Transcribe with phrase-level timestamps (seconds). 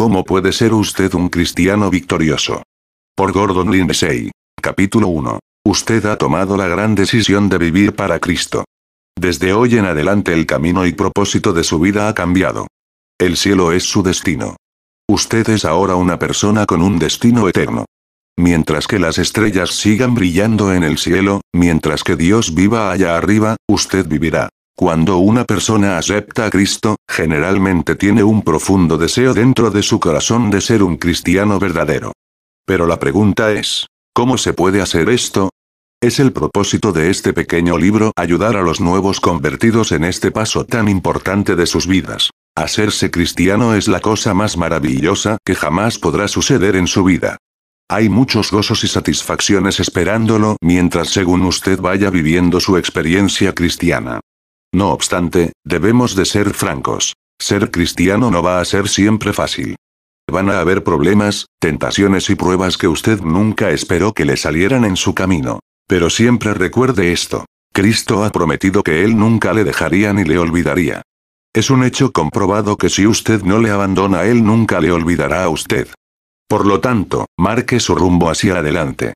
[0.00, 2.62] ¿Cómo puede ser usted un cristiano victorioso?
[3.14, 4.30] Por Gordon Lindsay.
[4.58, 5.38] Capítulo 1.
[5.66, 8.64] Usted ha tomado la gran decisión de vivir para Cristo.
[9.14, 12.66] Desde hoy en adelante el camino y propósito de su vida ha cambiado.
[13.18, 14.56] El cielo es su destino.
[15.06, 17.84] Usted es ahora una persona con un destino eterno.
[18.38, 23.56] Mientras que las estrellas sigan brillando en el cielo, mientras que Dios viva allá arriba,
[23.68, 24.48] usted vivirá.
[24.80, 30.50] Cuando una persona acepta a Cristo, generalmente tiene un profundo deseo dentro de su corazón
[30.50, 32.14] de ser un cristiano verdadero.
[32.64, 35.50] Pero la pregunta es, ¿cómo se puede hacer esto?
[36.02, 40.64] Es el propósito de este pequeño libro ayudar a los nuevos convertidos en este paso
[40.64, 42.30] tan importante de sus vidas.
[42.56, 47.36] Hacerse cristiano es la cosa más maravillosa que jamás podrá suceder en su vida.
[47.90, 54.20] Hay muchos gozos y satisfacciones esperándolo mientras según usted vaya viviendo su experiencia cristiana.
[54.72, 57.14] No obstante, debemos de ser francos.
[57.40, 59.76] Ser cristiano no va a ser siempre fácil.
[60.30, 64.96] Van a haber problemas, tentaciones y pruebas que usted nunca esperó que le salieran en
[64.96, 65.58] su camino.
[65.88, 67.46] Pero siempre recuerde esto.
[67.72, 71.02] Cristo ha prometido que Él nunca le dejaría ni le olvidaría.
[71.52, 75.48] Es un hecho comprobado que si usted no le abandona Él nunca le olvidará a
[75.48, 75.88] usted.
[76.48, 79.14] Por lo tanto, marque su rumbo hacia adelante.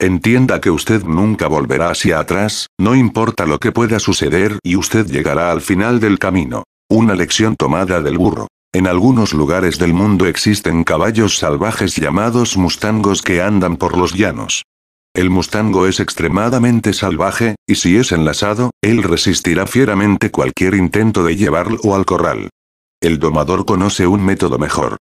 [0.00, 5.06] Entienda que usted nunca volverá hacia atrás, no importa lo que pueda suceder y usted
[5.06, 6.64] llegará al final del camino.
[6.90, 8.48] Una lección tomada del burro.
[8.72, 14.64] En algunos lugares del mundo existen caballos salvajes llamados mustangos que andan por los llanos.
[15.14, 21.36] El mustango es extremadamente salvaje, y si es enlazado, él resistirá fieramente cualquier intento de
[21.36, 22.50] llevarlo al corral.
[23.00, 24.96] El domador conoce un método mejor.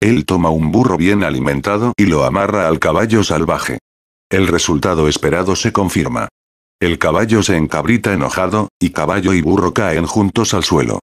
[0.00, 3.78] Él toma un burro bien alimentado y lo amarra al caballo salvaje.
[4.30, 6.28] El resultado esperado se confirma.
[6.80, 10.98] El caballo se encabrita enojado, y caballo y burro caen juntos al suelo.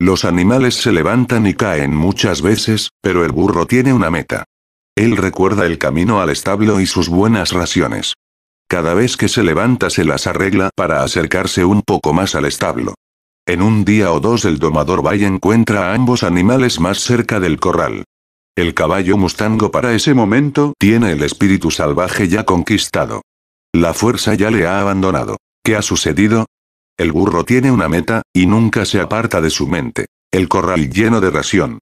[0.00, 4.44] Los animales se levantan y caen muchas veces, pero el burro tiene una meta.
[4.96, 8.14] Él recuerda el camino al establo y sus buenas raciones.
[8.68, 12.94] Cada vez que se levanta se las arregla para acercarse un poco más al establo.
[13.46, 17.38] En un día o dos el domador va y encuentra a ambos animales más cerca
[17.38, 18.04] del corral.
[18.56, 23.22] El caballo mustango para ese momento tiene el espíritu salvaje ya conquistado.
[23.74, 25.38] La fuerza ya le ha abandonado.
[25.64, 26.46] ¿Qué ha sucedido?
[26.96, 30.06] El burro tiene una meta, y nunca se aparta de su mente.
[30.30, 31.80] El corral lleno de ración.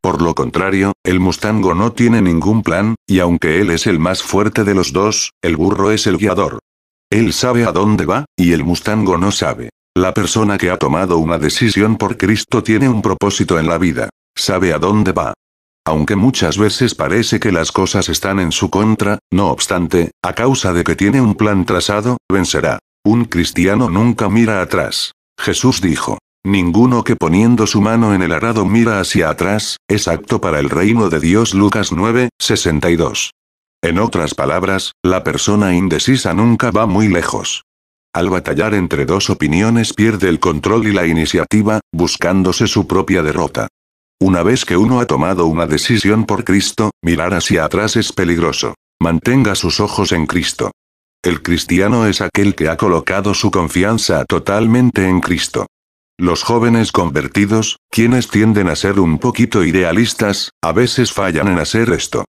[0.00, 4.22] Por lo contrario, el mustango no tiene ningún plan, y aunque él es el más
[4.22, 6.60] fuerte de los dos, el burro es el guiador.
[7.10, 9.70] Él sabe a dónde va, y el mustango no sabe.
[9.96, 14.08] La persona que ha tomado una decisión por Cristo tiene un propósito en la vida.
[14.36, 15.34] Sabe a dónde va.
[15.84, 20.72] Aunque muchas veces parece que las cosas están en su contra, no obstante, a causa
[20.72, 22.78] de que tiene un plan trazado, vencerá.
[23.04, 25.12] Un cristiano nunca mira atrás.
[25.38, 26.18] Jesús dijo.
[26.44, 30.70] Ninguno que poniendo su mano en el arado mira hacia atrás, es apto para el
[30.70, 33.30] reino de Dios Lucas 9, 62.
[33.80, 37.62] En otras palabras, la persona indecisa nunca va muy lejos.
[38.12, 43.68] Al batallar entre dos opiniones pierde el control y la iniciativa, buscándose su propia derrota.
[44.24, 48.74] Una vez que uno ha tomado una decisión por Cristo, mirar hacia atrás es peligroso.
[49.00, 50.70] Mantenga sus ojos en Cristo.
[51.24, 55.66] El cristiano es aquel que ha colocado su confianza totalmente en Cristo.
[56.20, 61.90] Los jóvenes convertidos, quienes tienden a ser un poquito idealistas, a veces fallan en hacer
[61.90, 62.24] esto.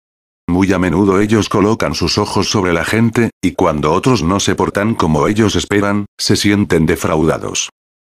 [0.50, 4.56] Muy a menudo ellos colocan sus ojos sobre la gente, y cuando otros no se
[4.56, 7.70] portan como ellos esperan, se sienten defraudados.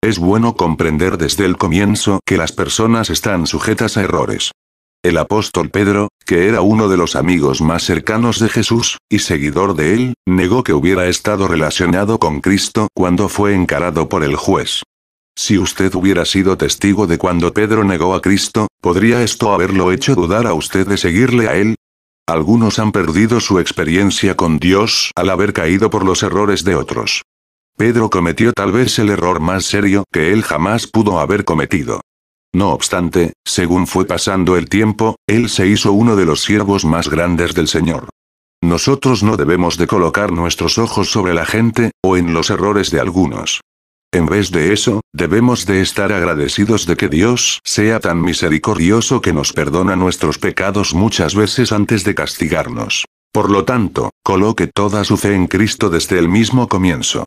[0.05, 4.51] Es bueno comprender desde el comienzo que las personas están sujetas a errores.
[5.03, 9.75] El apóstol Pedro, que era uno de los amigos más cercanos de Jesús, y seguidor
[9.75, 14.83] de él, negó que hubiera estado relacionado con Cristo cuando fue encarado por el juez.
[15.39, 20.15] Si usted hubiera sido testigo de cuando Pedro negó a Cristo, ¿podría esto haberlo hecho
[20.15, 21.77] dudar a usted de seguirle a él?
[22.29, 27.23] Algunos han perdido su experiencia con Dios al haber caído por los errores de otros.
[27.77, 32.01] Pedro cometió tal vez el error más serio que él jamás pudo haber cometido.
[32.55, 37.11] No obstante, según fue pasando el tiempo, él se hizo uno de los siervos más
[37.11, 38.11] grandes del Señor.
[38.63, 43.01] Nosotros no debemos de colocar nuestros ojos sobre la gente, o en los errores de
[43.01, 43.61] algunos.
[44.13, 49.33] En vez de eso, debemos de estar agradecidos de que Dios sea tan misericordioso que
[49.33, 53.05] nos perdona nuestros pecados muchas veces antes de castigarnos.
[53.33, 57.25] Por lo tanto, coloque toda su fe en Cristo desde el mismo comienzo.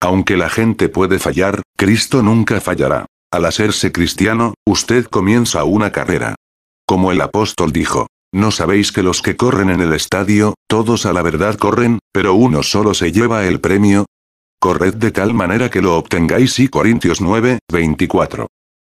[0.00, 3.06] Aunque la gente puede fallar, Cristo nunca fallará.
[3.32, 6.36] Al hacerse cristiano, usted comienza una carrera.
[6.86, 11.12] Como el apóstol dijo, ¿no sabéis que los que corren en el estadio, todos a
[11.12, 14.06] la verdad corren, pero uno solo se lleva el premio?
[14.60, 18.46] Corred de tal manera que lo obtengáis y Corintios 9, 24.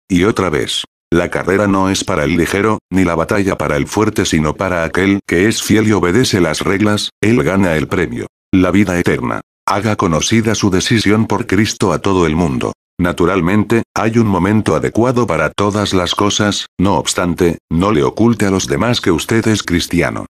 [0.08, 0.84] Y otra vez.
[1.10, 4.84] La carrera no es para el ligero, ni la batalla para el fuerte, sino para
[4.84, 8.26] aquel que es fiel y obedece las reglas, él gana el premio.
[8.52, 9.40] La vida eterna.
[9.70, 12.72] Haga conocida su decisión por Cristo a todo el mundo.
[12.98, 18.50] Naturalmente, hay un momento adecuado para todas las cosas, no obstante, no le oculte a
[18.50, 20.24] los demás que usted es cristiano.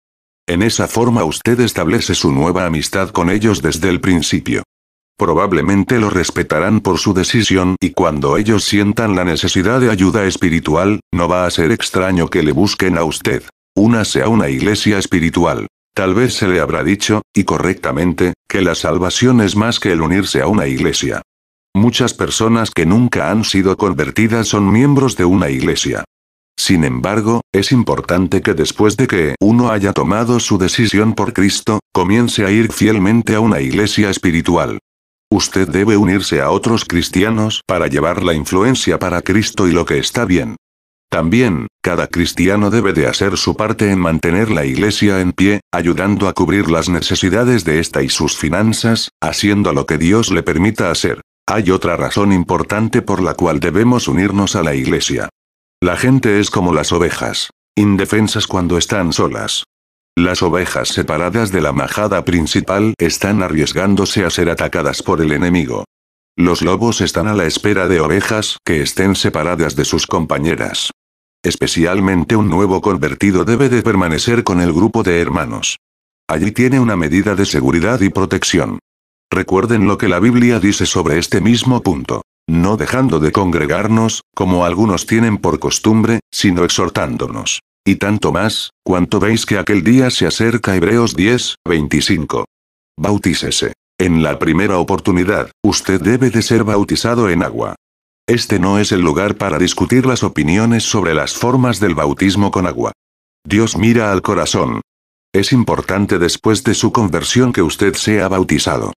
[0.48, 4.64] En esa forma usted establece su nueva amistad con ellos desde el principio.
[5.20, 11.00] Probablemente lo respetarán por su decisión y cuando ellos sientan la necesidad de ayuda espiritual,
[11.14, 13.44] no va a ser extraño que le busquen a usted.
[13.76, 15.68] Únase a una iglesia espiritual.
[15.98, 20.04] Tal vez se le habrá dicho, y correctamente, que la salvación es más que el
[20.04, 21.24] unirse a una iglesia.
[21.76, 26.04] Muchas personas que nunca han sido convertidas son miembros de una iglesia.
[26.56, 31.80] Sin embargo, es importante que después de que uno haya tomado su decisión por Cristo,
[31.92, 34.78] comience a ir fielmente a una iglesia espiritual.
[35.32, 39.98] Usted debe unirse a otros cristianos para llevar la influencia para Cristo y lo que
[39.98, 40.58] está bien.
[41.10, 46.28] También, cada cristiano debe de hacer su parte en mantener la iglesia en pie, ayudando
[46.28, 50.92] a cubrir las necesidades de esta y sus finanzas, haciendo lo que Dios le permita
[50.92, 51.22] hacer.
[51.48, 55.30] Hay otra razón importante por la cual debemos unirnos a la iglesia.
[55.82, 59.64] La gente es como las ovejas, indefensas cuando están solas.
[60.18, 65.86] Las ovejas separadas de la majada principal están arriesgándose a ser atacadas por el enemigo.
[66.38, 70.92] Los lobos están a la espera de ovejas que estén separadas de sus compañeras.
[71.44, 75.78] Especialmente un nuevo convertido debe de permanecer con el grupo de hermanos.
[76.30, 78.80] Allí tiene una medida de seguridad y protección.
[79.30, 84.66] Recuerden lo que la Biblia dice sobre este mismo punto no dejando de congregarnos, como
[84.66, 87.60] algunos tienen por costumbre, sino exhortándonos.
[87.86, 92.46] Y tanto más, cuanto veis que aquel día se acerca Hebreos 10, 25.
[92.98, 93.74] Bautícese.
[94.00, 97.76] En la primera oportunidad, usted debe de ser bautizado en agua.
[98.28, 102.68] Este no es el lugar para discutir las opiniones sobre las formas del bautismo con
[102.68, 102.92] agua.
[103.44, 104.82] Dios mira al corazón.
[105.34, 108.94] Es importante después de su conversión que usted sea bautizado.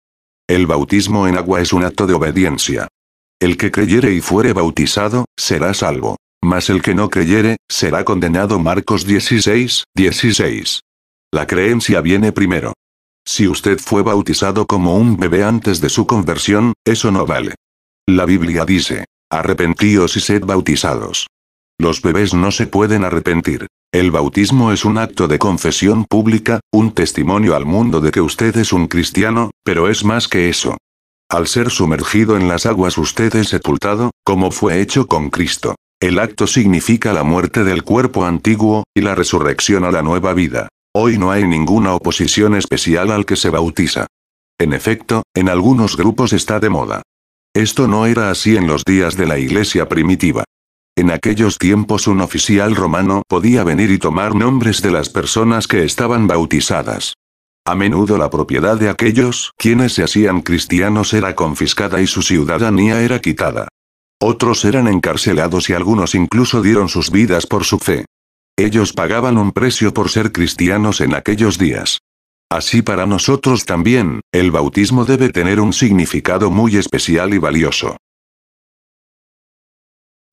[0.47, 2.89] El bautismo en agua es un acto de obediencia.
[3.41, 6.17] El que creyere y fuere bautizado, será salvo.
[6.43, 8.59] Mas el que no creyere, será condenado.
[8.59, 10.81] Marcos 16, 16.
[11.33, 12.75] La creencia viene primero.
[13.27, 17.55] Si usted fue bautizado como un bebé antes de su conversión, eso no vale.
[18.09, 21.27] La Biblia dice, arrepentíos y sed bautizados.
[21.79, 23.67] Los bebés no se pueden arrepentir.
[23.93, 28.57] El bautismo es un acto de confesión pública, un testimonio al mundo de que usted
[28.57, 30.77] es un cristiano, pero es más que eso.
[31.31, 35.77] Al ser sumergido en las aguas usted es sepultado, como fue hecho con Cristo.
[36.01, 40.69] El acto significa la muerte del cuerpo antiguo, y la resurrección a la nueva vida.
[40.93, 44.07] Hoy no hay ninguna oposición especial al que se bautiza.
[44.59, 47.03] En efecto, en algunos grupos está de moda.
[47.55, 50.43] Esto no era así en los días de la iglesia primitiva.
[50.97, 55.85] En aquellos tiempos un oficial romano podía venir y tomar nombres de las personas que
[55.85, 57.15] estaban bautizadas.
[57.65, 63.01] A menudo la propiedad de aquellos quienes se hacían cristianos era confiscada y su ciudadanía
[63.01, 63.69] era quitada.
[64.21, 68.07] Otros eran encarcelados y algunos incluso dieron sus vidas por su fe.
[68.61, 72.01] Ellos pagaban un precio por ser cristianos en aquellos días.
[72.51, 77.97] Así para nosotros también, el bautismo debe tener un significado muy especial y valioso.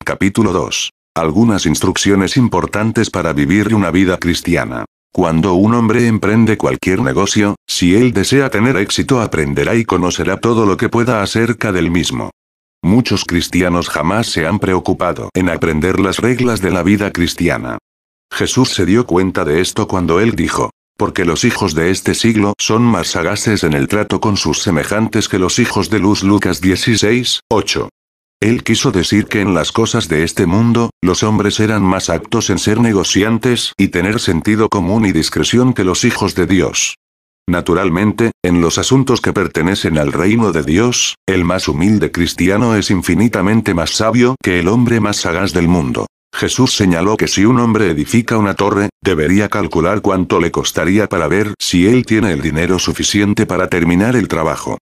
[0.03, 0.89] Capítulo 2.
[1.15, 4.83] Algunas instrucciones importantes para vivir una vida cristiana.
[5.13, 10.65] Cuando un hombre emprende cualquier negocio, si él desea tener éxito aprenderá y conocerá todo
[10.65, 12.31] lo que pueda acerca del mismo.
[12.84, 17.77] Muchos cristianos jamás se han preocupado en aprender las reglas de la vida cristiana.
[18.31, 22.53] Jesús se dio cuenta de esto cuando él dijo, porque los hijos de este siglo
[22.60, 26.62] son más sagaces en el trato con sus semejantes que los hijos de luz Lucas
[26.62, 27.89] 16, 8.
[28.39, 32.51] Él quiso decir que en las cosas de este mundo, los hombres eran más aptos
[32.51, 36.96] en ser negociantes y tener sentido común y discreción que los hijos de Dios.
[37.50, 42.91] Naturalmente, en los asuntos que pertenecen al reino de Dios, el más humilde cristiano es
[42.91, 46.07] infinitamente más sabio que el hombre más sagaz del mundo.
[46.38, 51.27] Jesús señaló que si un hombre edifica una torre, debería calcular cuánto le costaría para
[51.27, 54.77] ver si él tiene el dinero suficiente para terminar el trabajo.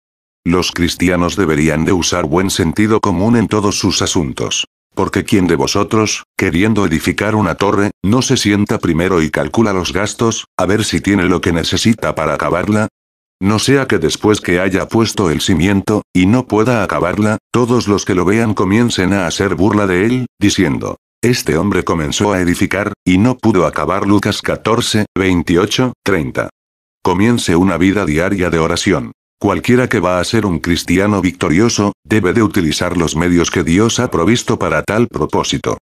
[0.47, 4.67] Los cristianos deberían de usar buen sentido común en todos sus asuntos.
[4.95, 9.93] Porque quien de vosotros, queriendo edificar una torre, no se sienta primero y calcula los
[9.93, 12.89] gastos, a ver si tiene lo que necesita para acabarla?
[13.43, 18.07] No sea que después que haya puesto el cimiento, y no pueda acabarla, todos los
[18.07, 22.93] que lo vean comiencen a hacer burla de él, diciendo, este hombre comenzó a edificar,
[23.05, 26.51] y no pudo acabar Lucas 14, 28, 30.
[27.01, 29.13] Comience una vida diaria de oración.
[29.41, 34.01] Cualquiera que va a ser un cristiano victorioso, debe de utilizar los medios que Dios
[34.01, 35.79] ha provisto para tal propósito.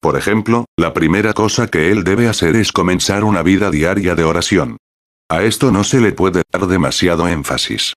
[0.00, 4.24] Por ejemplo, la primera cosa que él debe hacer es comenzar una vida diaria de
[4.24, 4.76] oración.
[5.30, 7.94] A esto no se le puede dar demasiado énfasis.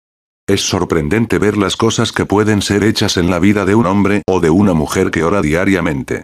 [0.46, 4.22] Es sorprendente ver las cosas que pueden ser hechas en la vida de un hombre
[4.28, 6.22] o de una mujer que ora diariamente.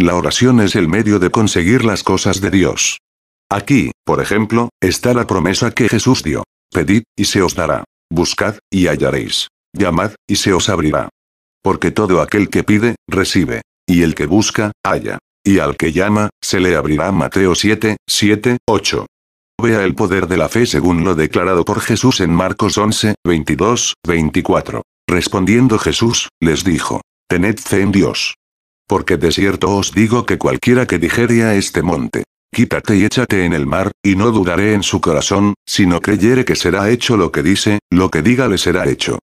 [0.00, 2.98] La oración es el medio de conseguir las cosas de Dios.
[3.50, 6.44] Aquí, por ejemplo, está la promesa que Jesús dio.
[6.72, 7.82] Pedid, y se os dará.
[8.08, 9.48] Buscad, y hallaréis.
[9.76, 11.08] Llamad, y se os abrirá.
[11.64, 13.62] Porque todo aquel que pide, recibe.
[13.88, 15.18] Y el que busca, halla.
[15.44, 17.10] Y al que llama, se le abrirá.
[17.10, 19.06] Mateo 7, 7, 8.
[19.60, 23.94] Vea el poder de la fe según lo declarado por Jesús en Marcos 11, 22,
[24.06, 24.82] 24.
[25.08, 28.37] Respondiendo Jesús, les dijo, Tened fe en Dios.
[28.88, 33.44] Porque de cierto os digo que cualquiera que dijere a este monte, quítate y échate
[33.44, 37.30] en el mar, y no dudaré en su corazón, sino creyere que será hecho lo
[37.30, 39.18] que dice, lo que diga le será hecho.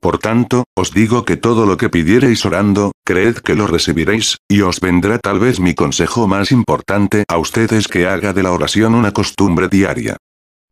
[0.00, 4.60] Por tanto, os digo que todo lo que pidiereis orando, creed que lo recibiréis, y
[4.60, 8.94] os vendrá tal vez mi consejo más importante a ustedes que haga de la oración
[8.94, 10.18] una costumbre diaria.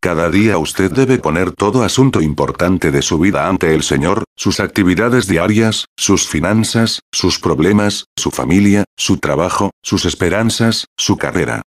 [0.05, 4.59] Cada día usted debe poner todo asunto importante de su vida ante el Señor, sus
[4.59, 11.63] actividades diarias, sus finanzas, sus problemas, su familia, su trabajo, sus esperanzas, su carrera.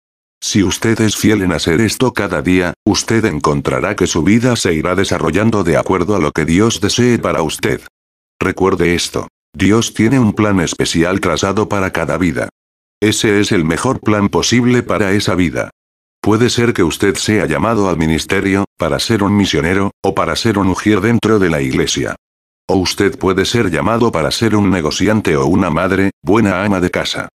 [0.41, 4.73] Si usted es fiel en hacer esto cada día, usted encontrará que su vida se
[4.73, 7.83] irá desarrollando de acuerdo a lo que Dios desee para usted.
[8.41, 9.29] Recuerde esto.
[9.55, 12.49] Dios tiene un plan especial trazado para cada vida.
[12.99, 15.69] Ese es el mejor plan posible para esa vida.
[16.23, 20.57] Puede ser que usted sea llamado al ministerio, para ser un misionero, o para ser
[20.57, 22.14] un ujier dentro de la iglesia.
[22.69, 26.93] O usted puede ser llamado para ser un negociante o una madre, buena ama de
[26.93, 27.29] casa.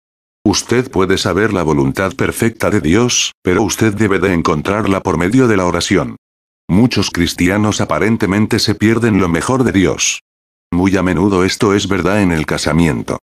[0.44, 5.48] Usted puede saber la voluntad perfecta de Dios, pero usted debe de encontrarla por medio
[5.48, 6.14] de la oración.
[6.68, 10.20] Muchos cristianos aparentemente se pierden lo mejor de Dios.
[10.72, 13.18] Muy a menudo esto es verdad en el casamiento.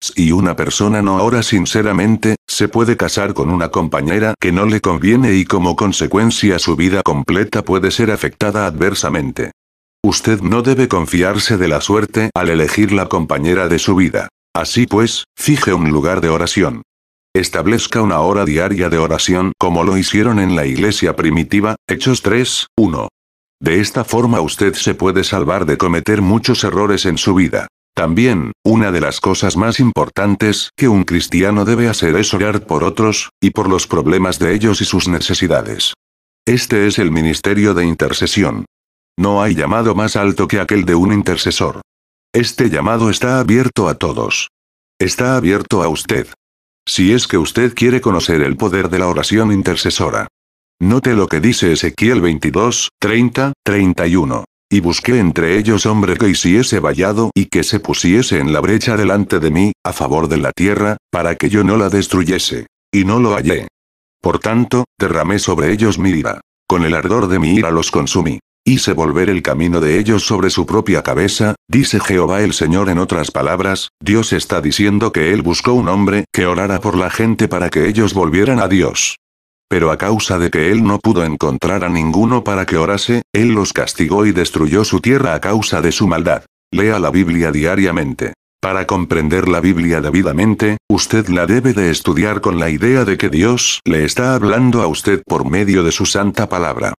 [0.00, 4.80] Si una persona no ora sinceramente, se puede casar con una compañera que no le
[4.80, 9.52] conviene y como consecuencia su vida completa puede ser afectada adversamente.
[10.04, 14.28] Usted no debe confiarse de la suerte al elegir la compañera de su vida.
[14.54, 16.82] Así pues, fije un lugar de oración.
[17.34, 22.68] Establezca una hora diaria de oración como lo hicieron en la iglesia primitiva, Hechos 3,
[22.78, 23.08] 1.
[23.60, 27.68] De esta forma usted se puede salvar de cometer muchos errores en su vida.
[27.96, 32.84] También, una de las cosas más importantes que un cristiano debe hacer es orar por
[32.84, 35.94] otros, y por los problemas de ellos y sus necesidades.
[36.46, 38.66] Este es el ministerio de intercesión.
[39.18, 41.80] No hay llamado más alto que aquel de un intercesor.
[42.34, 44.48] Este llamado está abierto a todos.
[45.00, 46.28] Está abierto a usted.
[46.86, 50.28] Si es que usted quiere conocer el poder de la oración intercesora.
[50.78, 54.44] Note lo que dice Ezequiel 22, 30, 31.
[54.76, 58.98] Y busqué entre ellos hombre que hiciese vallado y que se pusiese en la brecha
[58.98, 62.66] delante de mí, a favor de la tierra, para que yo no la destruyese.
[62.92, 63.68] Y no lo hallé.
[64.20, 66.42] Por tanto, derramé sobre ellos mi ira.
[66.68, 68.38] Con el ardor de mi ira los consumí.
[68.66, 72.98] Hice volver el camino de ellos sobre su propia cabeza, dice Jehová el Señor en
[72.98, 77.48] otras palabras, Dios está diciendo que Él buscó un hombre que orara por la gente
[77.48, 79.16] para que ellos volvieran a Dios.
[79.68, 83.48] Pero a causa de que Él no pudo encontrar a ninguno para que orase, Él
[83.48, 86.44] los castigó y destruyó su tierra a causa de su maldad.
[86.72, 88.34] Lea la Biblia diariamente.
[88.60, 93.28] Para comprender la Biblia debidamente, usted la debe de estudiar con la idea de que
[93.28, 96.94] Dios le está hablando a usted por medio de su santa palabra.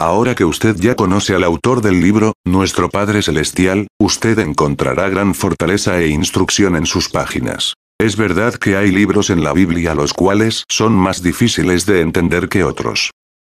[0.00, 5.34] Ahora que usted ya conoce al autor del libro, nuestro Padre Celestial, usted encontrará gran
[5.34, 7.74] fortaleza e instrucción en sus páginas.
[8.00, 12.48] Es verdad que hay libros en la Biblia los cuales son más difíciles de entender
[12.48, 13.10] que otros.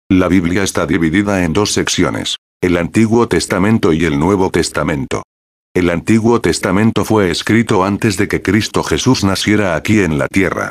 [0.09, 5.23] La Biblia está dividida en dos secciones, el Antiguo Testamento y el Nuevo Testamento.
[5.73, 10.69] El Antiguo Testamento fue escrito antes de que Cristo Jesús naciera aquí en la tierra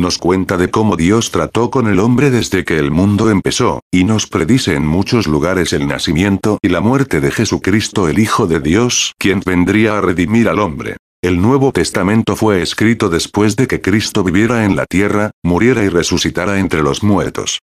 [0.00, 4.04] nos cuenta de cómo Dios trató con el hombre desde que el mundo empezó, y
[4.04, 8.60] nos predice en muchos lugares el nacimiento y la muerte de Jesucristo el Hijo de
[8.60, 10.96] Dios, quien vendría a redimir al hombre.
[11.22, 15.90] El Nuevo Testamento fue escrito después de que Cristo viviera en la tierra, muriera y
[15.90, 17.58] resucitara entre los muertos.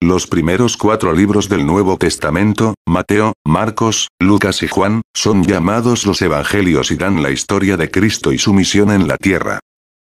[0.00, 6.22] Los primeros cuatro libros del Nuevo Testamento, Mateo, Marcos, Lucas y Juan, son llamados los
[6.22, 9.58] Evangelios y dan la historia de Cristo y su misión en la tierra.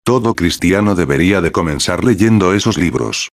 [0.05, 3.29] Todo cristiano debería de comenzar leyendo esos libros.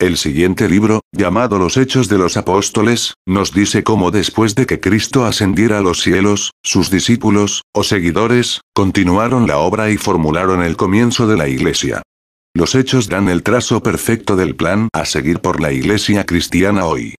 [0.00, 4.80] El siguiente libro, llamado Los Hechos de los Apóstoles, nos dice cómo después de que
[4.80, 10.78] Cristo ascendiera a los cielos, sus discípulos, o seguidores, continuaron la obra y formularon el
[10.78, 12.00] comienzo de la iglesia.
[12.54, 17.14] Los hechos dan el trazo perfecto del plan a seguir por la iglesia cristiana hoy.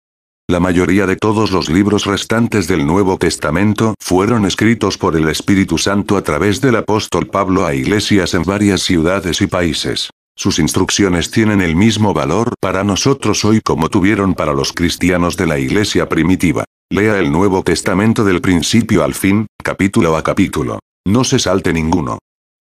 [0.50, 5.77] La mayoría de todos los libros restantes del Nuevo Testamento fueron escritos por el Espíritu
[5.77, 10.09] Santo a través del apóstol Pablo a iglesias en varias ciudades y países.
[10.41, 15.45] Sus instrucciones tienen el mismo valor para nosotros hoy como tuvieron para los cristianos de
[15.45, 16.65] la iglesia primitiva.
[16.89, 20.79] Lea el Nuevo Testamento del principio al fin, capítulo a capítulo.
[21.05, 22.17] No se salte ninguno.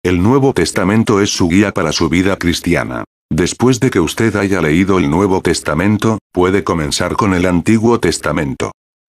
[0.04, 3.02] El Nuevo Testamento es su guía para su vida cristiana.
[3.28, 8.71] Después de que usted haya leído el Nuevo Testamento, puede comenzar con el Antiguo Testamento.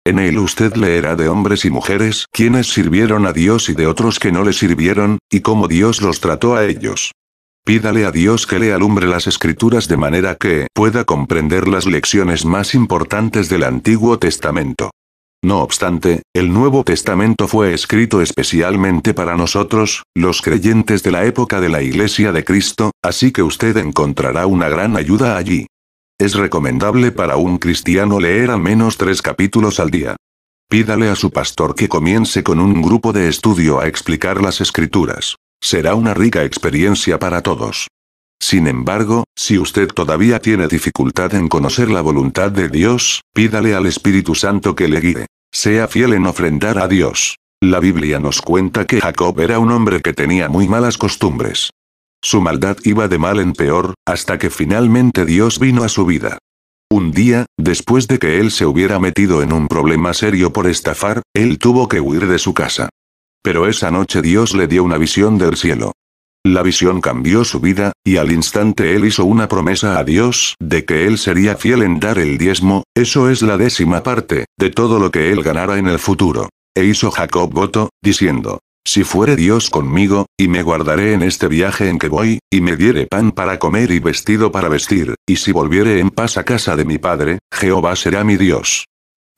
[0.06, 4.18] En él usted leerá de hombres y mujeres quienes sirvieron a Dios y de otros
[4.18, 7.12] que no le sirvieron, y cómo Dios los trató a ellos.
[7.66, 12.44] Pídale a Dios que le alumbre las escrituras de manera que pueda comprender las lecciones
[12.44, 14.92] más importantes del Antiguo Testamento.
[15.42, 21.60] No obstante, el Nuevo Testamento fue escrito especialmente para nosotros, los creyentes de la época
[21.60, 25.66] de la Iglesia de Cristo, así que usted encontrará una gran ayuda allí.
[26.20, 30.14] Es recomendable para un cristiano leer al menos tres capítulos al día.
[30.70, 35.34] Pídale a su pastor que comience con un grupo de estudio a explicar las escrituras.
[35.60, 37.88] Será una rica experiencia para todos.
[38.40, 43.86] Sin embargo, si usted todavía tiene dificultad en conocer la voluntad de Dios, pídale al
[43.86, 45.26] Espíritu Santo que le guíe.
[45.52, 47.36] Sea fiel en ofrendar a Dios.
[47.62, 51.70] La Biblia nos cuenta que Jacob era un hombre que tenía muy malas costumbres.
[52.22, 56.38] Su maldad iba de mal en peor, hasta que finalmente Dios vino a su vida.
[56.90, 61.22] Un día, después de que él se hubiera metido en un problema serio por estafar,
[61.34, 62.90] él tuvo que huir de su casa.
[63.46, 65.92] Pero esa noche Dios le dio una visión del cielo.
[66.44, 70.84] La visión cambió su vida, y al instante él hizo una promesa a Dios de
[70.84, 74.98] que él sería fiel en dar el diezmo, eso es la décima parte, de todo
[74.98, 76.48] lo que él ganara en el futuro.
[76.76, 81.88] E hizo Jacob voto, diciendo, si fuere Dios conmigo, y me guardaré en este viaje
[81.88, 85.52] en que voy, y me diere pan para comer y vestido para vestir, y si
[85.52, 88.86] volviere en paz a casa de mi padre, Jehová será mi Dios.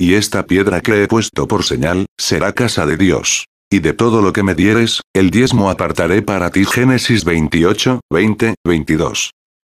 [0.01, 3.45] Y esta piedra que he puesto por señal, será casa de Dios.
[3.71, 6.65] Y de todo lo que me dieres, el diezmo apartaré para ti.
[6.65, 9.33] Génesis 28, 20, 22.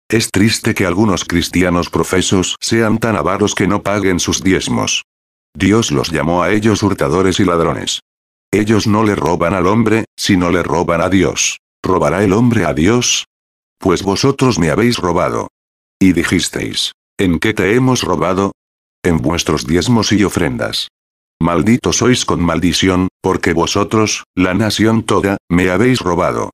[0.10, 5.04] Es triste que algunos cristianos profesos sean tan avaros que no paguen sus diezmos.
[5.58, 8.02] Dios los llamó a ellos hurtadores y ladrones.
[8.52, 11.60] Ellos no le roban al hombre, sino le roban a Dios.
[11.82, 13.26] ¿Robará el hombre a Dios?
[13.80, 15.48] Pues vosotros me habéis robado.
[16.00, 18.52] Y dijisteis, ¿en qué te hemos robado?
[19.04, 20.90] En vuestros diezmos y ofrendas.
[21.42, 26.52] Malditos sois con maldición, porque vosotros, la nación toda, me habéis robado.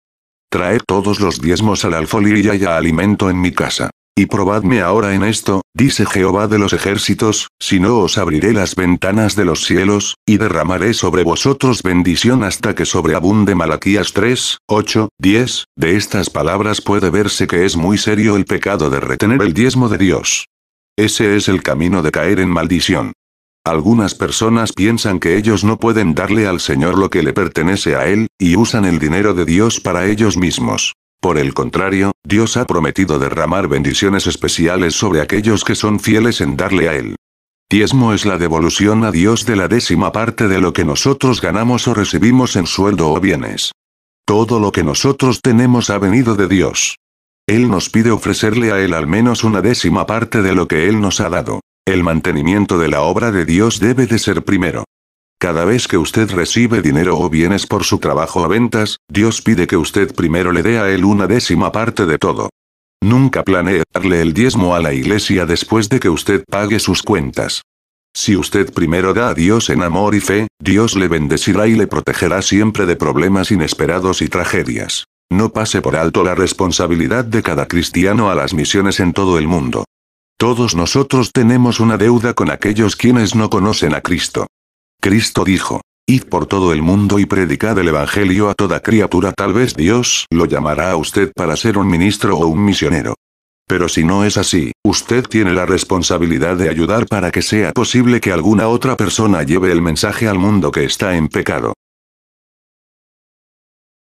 [0.52, 3.92] Traed todos los diezmos al alfolí y a alimento en mi casa.
[4.18, 8.76] Y probadme ahora en esto, dice Jehová de los ejércitos, si no os abriré las
[8.76, 15.10] ventanas de los cielos, y derramaré sobre vosotros bendición hasta que sobreabunde Malaquías 3, 8,
[15.18, 19.54] 10, de estas palabras puede verse que es muy serio el pecado de retener el
[19.54, 20.48] diezmo de Dios.
[20.98, 23.14] Ese es el camino de caer en maldición.
[23.64, 28.08] Algunas personas piensan que ellos no pueden darle al Señor lo que le pertenece a
[28.08, 30.94] Él, y usan el dinero de Dios para ellos mismos.
[31.20, 36.58] Por el contrario, Dios ha prometido derramar bendiciones especiales sobre aquellos que son fieles en
[36.58, 37.16] darle a Él.
[37.70, 41.88] Diezmo es la devolución a Dios de la décima parte de lo que nosotros ganamos
[41.88, 43.74] o recibimos en sueldo o bienes.
[44.26, 46.98] Todo lo que nosotros tenemos ha venido de Dios.
[47.48, 51.00] Él nos pide ofrecerle a Él al menos una décima parte de lo que Él
[51.00, 51.62] nos ha dado.
[51.88, 54.84] El mantenimiento de la obra de Dios debe de ser primero.
[55.40, 59.66] Cada vez que usted recibe dinero o bienes por su trabajo o ventas, Dios pide
[59.66, 62.52] que usted primero le dé a Él una décima parte de todo.
[63.04, 67.64] Nunca planee darle el diezmo a la iglesia después de que usted pague sus cuentas.
[68.14, 71.88] Si usted primero da a Dios en amor y fe, Dios le bendecirá y le
[71.88, 75.06] protegerá siempre de problemas inesperados y tragedias.
[75.32, 79.48] No pase por alto la responsabilidad de cada cristiano a las misiones en todo el
[79.48, 79.86] mundo.
[80.42, 84.48] Todos nosotros tenemos una deuda con aquellos quienes no conocen a Cristo.
[85.00, 89.34] Cristo dijo, Id por todo el mundo y predicad el Evangelio a toda criatura.
[89.34, 93.14] Tal vez Dios lo llamará a usted para ser un ministro o un misionero.
[93.68, 98.20] Pero si no es así, usted tiene la responsabilidad de ayudar para que sea posible
[98.20, 101.76] que alguna otra persona lleve el mensaje al mundo que está en pecado.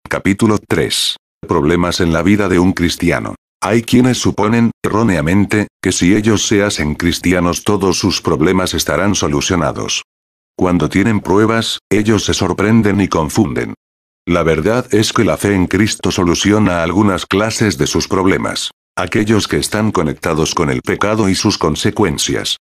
[0.06, 1.16] Capítulo 3.
[1.48, 3.36] Problemas en la vida de un cristiano.
[3.62, 10.02] Hay quienes suponen, erróneamente, que si ellos se hacen cristianos todos sus problemas estarán solucionados.
[10.56, 13.74] Cuando tienen pruebas, ellos se sorprenden y confunden.
[14.26, 18.70] La verdad es que la fe en Cristo soluciona algunas clases de sus problemas.
[18.96, 22.56] Aquellos que están conectados con el pecado y sus consecuencias.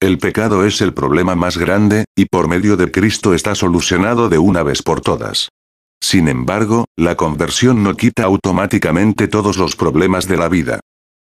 [0.00, 4.38] El pecado es el problema más grande, y por medio de Cristo está solucionado de
[4.38, 5.48] una vez por todas.
[6.00, 10.80] Sin embargo, la conversión no quita automáticamente todos los problemas de la vida.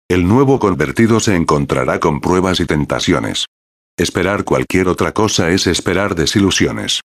[0.09, 3.45] El nuevo convertido se encontrará con pruebas y tentaciones.
[3.97, 7.01] Esperar cualquier otra cosa es esperar desilusiones.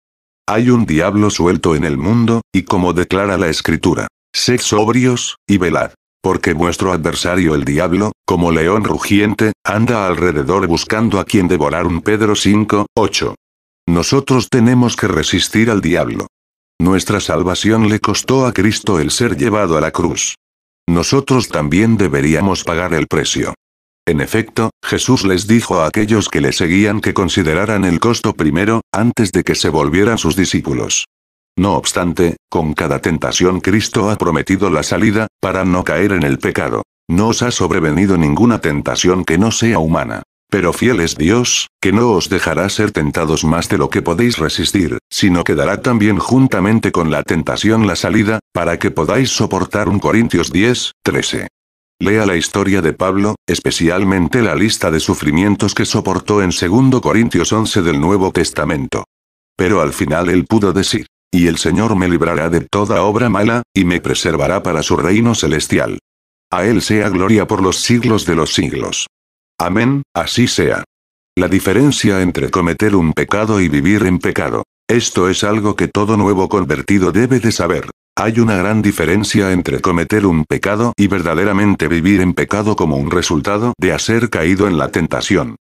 [0.47, 5.57] Hay un diablo suelto en el mundo, y como declara la escritura, sed sobrios, y
[5.57, 5.91] velad.
[6.21, 12.01] Porque vuestro adversario el diablo, como león rugiente, anda alrededor buscando a quien devorar un
[12.01, 13.35] Pedro 5, 8.
[13.87, 16.27] Nosotros tenemos que resistir al diablo.
[16.81, 20.35] Nuestra salvación le costó a Cristo el ser llevado a la cruz.
[20.87, 23.53] Nosotros también deberíamos pagar el precio.
[24.07, 28.81] En efecto, Jesús les dijo a aquellos que le seguían que consideraran el costo primero,
[28.91, 31.05] antes de que se volvieran sus discípulos.
[31.57, 36.39] No obstante, con cada tentación Cristo ha prometido la salida, para no caer en el
[36.39, 36.83] pecado.
[37.09, 40.23] No os ha sobrevenido ninguna tentación que no sea humana.
[40.49, 44.37] Pero fiel es Dios, que no os dejará ser tentados más de lo que podéis
[44.37, 49.87] resistir, sino que dará también juntamente con la tentación la salida, para que podáis soportar
[49.87, 51.47] un Corintios 10, 13.
[52.01, 57.51] Lea la historia de Pablo, especialmente la lista de sufrimientos que soportó en 2 Corintios
[57.51, 59.03] 11 del Nuevo Testamento.
[59.55, 63.61] Pero al final él pudo decir, y el Señor me librará de toda obra mala,
[63.71, 65.99] y me preservará para su reino celestial.
[66.49, 69.07] A él sea gloria por los siglos de los siglos.
[69.59, 70.85] Amén, así sea.
[71.37, 74.63] La diferencia entre cometer un pecado y vivir en pecado.
[74.89, 77.89] Esto es algo que todo nuevo convertido debe de saber.
[78.15, 83.11] Hay una gran diferencia entre cometer un pecado y verdaderamente vivir en pecado como un
[83.11, 85.57] resultado de haber caído en la tentación.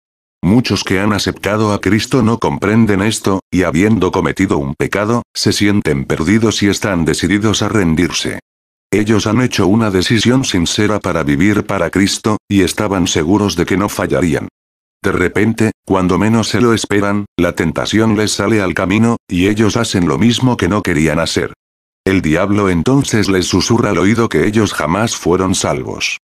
[0.43, 5.53] Muchos que han aceptado a Cristo no comprenden esto, y habiendo cometido un pecado, se
[5.53, 8.39] sienten perdidos y están decididos a rendirse.
[8.93, 13.75] Ellos han hecho una decisión sincera para vivir para Cristo, y estaban seguros de que
[13.75, 14.49] no fallarían.
[15.03, 19.77] De repente, cuando menos se lo esperan, la tentación les sale al camino, y ellos
[19.77, 21.53] hacen lo mismo que no querían hacer.
[22.05, 26.19] El diablo entonces les susurra al oído que ellos jamás fueron salvos.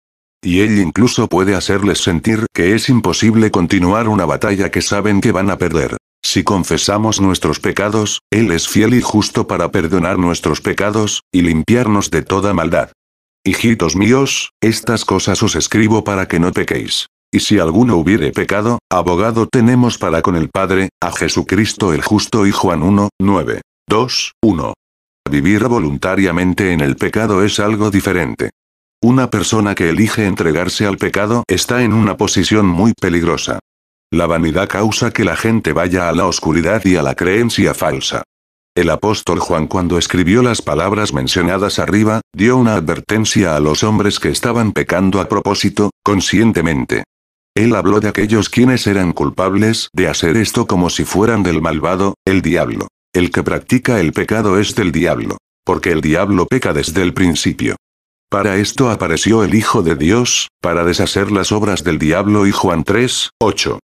[0.43, 5.31] Y él incluso puede hacerles sentir que es imposible continuar una batalla que saben que
[5.31, 5.99] van a perder.
[6.27, 12.11] Si confesamos nuestros pecados, Él es fiel y justo para perdonar nuestros pecados, y limpiarnos
[12.11, 12.91] de toda maldad.
[13.45, 17.07] Hijitos míos, estas cosas os escribo para que no pequéis.
[17.33, 22.45] Y si alguno hubiere pecado, abogado tenemos para con el Padre, a Jesucristo el justo
[22.45, 23.61] y Juan 1, 9.
[23.89, 24.75] 2, 1.
[25.31, 28.51] Vivir voluntariamente en el pecado es algo diferente.
[29.01, 33.61] Una persona que elige entregarse al pecado está en una posición muy peligrosa.
[34.17, 38.23] La vanidad causa que la gente vaya a la oscuridad y a la creencia falsa.
[38.75, 44.19] El apóstol Juan cuando escribió las palabras mencionadas arriba, dio una advertencia a los hombres
[44.19, 47.05] que estaban pecando a propósito, conscientemente.
[47.55, 52.15] Él habló de aquellos quienes eran culpables de hacer esto como si fueran del malvado,
[52.25, 52.89] el diablo.
[53.13, 55.37] El que practica el pecado es del diablo.
[55.63, 57.77] Porque el diablo peca desde el principio.
[58.31, 62.83] Para esto apareció el Hijo de Dios, para deshacer las obras del diablo y Juan
[62.83, 63.79] 3, 8.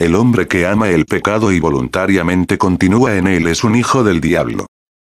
[0.00, 4.20] El hombre que ama el pecado y voluntariamente continúa en él es un hijo del
[4.20, 4.66] diablo.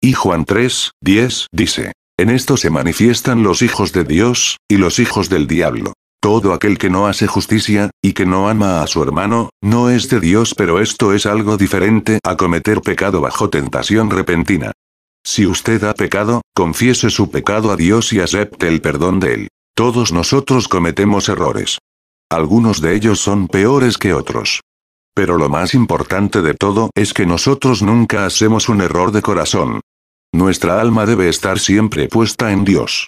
[0.02, 5.00] Y Juan 3, 10 dice, en esto se manifiestan los hijos de Dios, y los
[5.00, 5.94] hijos del diablo.
[6.20, 10.10] Todo aquel que no hace justicia, y que no ama a su hermano, no es
[10.10, 14.72] de Dios pero esto es algo diferente a cometer pecado bajo tentación repentina.
[15.26, 19.48] Si usted ha pecado, confiese su pecado a Dios y acepte el perdón de él.
[19.76, 21.80] Todos nosotros cometemos errores.
[22.30, 24.62] Algunos de ellos son peores que otros.
[25.18, 29.82] Pero lo más importante de todo es que nosotros nunca hacemos un error de corazón.
[30.32, 33.08] Nuestra alma debe estar siempre puesta en Dios.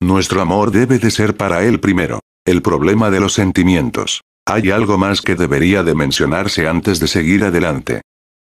[0.00, 2.20] Nuestro amor debe de ser para Él primero.
[2.46, 4.22] El problema de los sentimientos.
[4.46, 8.02] Hay algo más que debería de mencionarse antes de seguir adelante.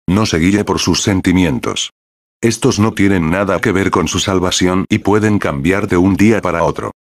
[0.09, 1.91] No se guíe por sus sentimientos.
[2.41, 6.41] Estos no tienen nada que ver con su salvación y pueden cambiar de un día
[6.41, 6.93] para otro.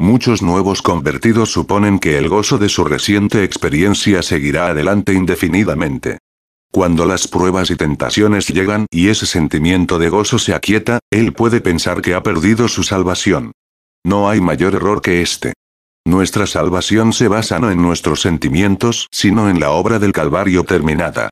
[0.00, 6.18] Muchos nuevos convertidos suponen que el gozo de su reciente experiencia seguirá adelante indefinidamente.
[6.70, 11.60] Cuando las pruebas y tentaciones llegan y ese sentimiento de gozo se aquieta, él puede
[11.60, 13.52] pensar que ha perdido su salvación.
[14.04, 15.54] No hay mayor error que este.
[16.06, 21.30] Nuestra salvación se basa no en nuestros sentimientos, sino en la obra del Calvario terminada.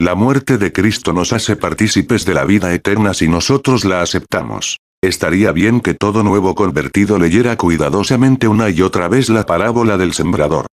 [0.00, 4.78] La muerte de Cristo nos hace partícipes de la vida eterna si nosotros la aceptamos.
[5.06, 10.14] Estaría bien que todo nuevo convertido leyera cuidadosamente una y otra vez la parábola del
[10.14, 10.66] sembrador.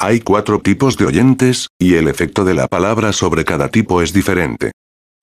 [0.00, 4.12] Hay cuatro tipos de oyentes, y el efecto de la palabra sobre cada tipo es
[4.12, 4.72] diferente.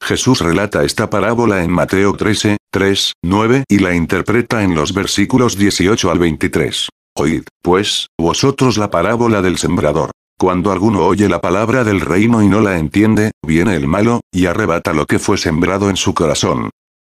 [0.02, 5.58] Jesús relata esta parábola en Mateo 13, 3, 9 y la interpreta en los versículos
[5.58, 6.88] 18 al 23.
[7.18, 10.12] Oíd, pues, vosotros la parábola del sembrador.
[10.40, 14.46] Cuando alguno oye la palabra del reino y no la entiende, viene el malo, y
[14.46, 16.70] arrebata lo que fue sembrado en su corazón.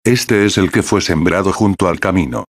[0.06, 2.44] Este es el que fue sembrado junto al camino.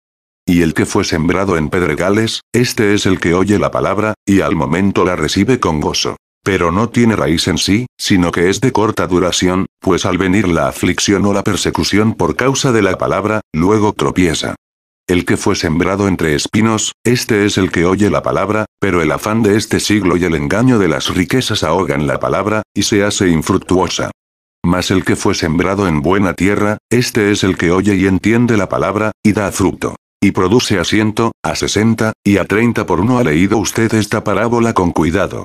[0.45, 4.41] Y el que fue sembrado en pedregales, este es el que oye la palabra, y
[4.41, 6.17] al momento la recibe con gozo.
[6.43, 10.49] Pero no tiene raíz en sí, sino que es de corta duración, pues al venir
[10.49, 14.55] la aflicción o la persecución por causa de la palabra, luego tropieza.
[15.07, 19.13] El que fue sembrado entre espinos, este es el que oye la palabra, pero el
[19.13, 23.05] afán de este siglo y el engaño de las riquezas ahogan la palabra, y se
[23.05, 24.11] hace infructuosa.
[24.65, 28.57] Mas el que fue sembrado en buena tierra, este es el que oye y entiende
[28.57, 29.95] la palabra, y da fruto.
[30.19, 33.19] Y produce a ciento, a sesenta, y a treinta por uno.
[33.19, 35.43] ¿Ha leído usted esta parábola con cuidado?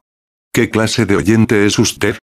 [0.54, 2.16] ¿Qué clase de oyente es usted?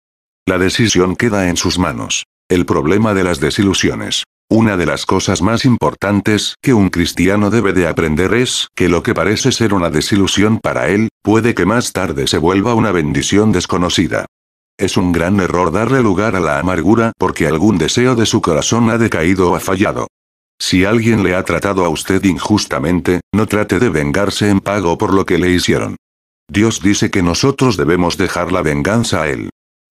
[0.48, 2.24] La decisión queda en sus manos.
[2.50, 4.24] El problema de las desilusiones.
[4.50, 9.04] Una de las cosas más importantes que un cristiano debe de aprender es que lo
[9.04, 13.52] que parece ser una desilusión para él, puede que más tarde se vuelva una bendición
[13.52, 14.28] desconocida.
[14.78, 18.90] Es un gran error darle lugar a la amargura porque algún deseo de su corazón
[18.90, 20.08] ha decaído o ha fallado.
[20.60, 25.14] Si alguien le ha tratado a usted injustamente, no trate de vengarse en pago por
[25.14, 25.96] lo que le hicieron.
[26.50, 29.50] Dios dice que nosotros debemos dejar la venganza a Él.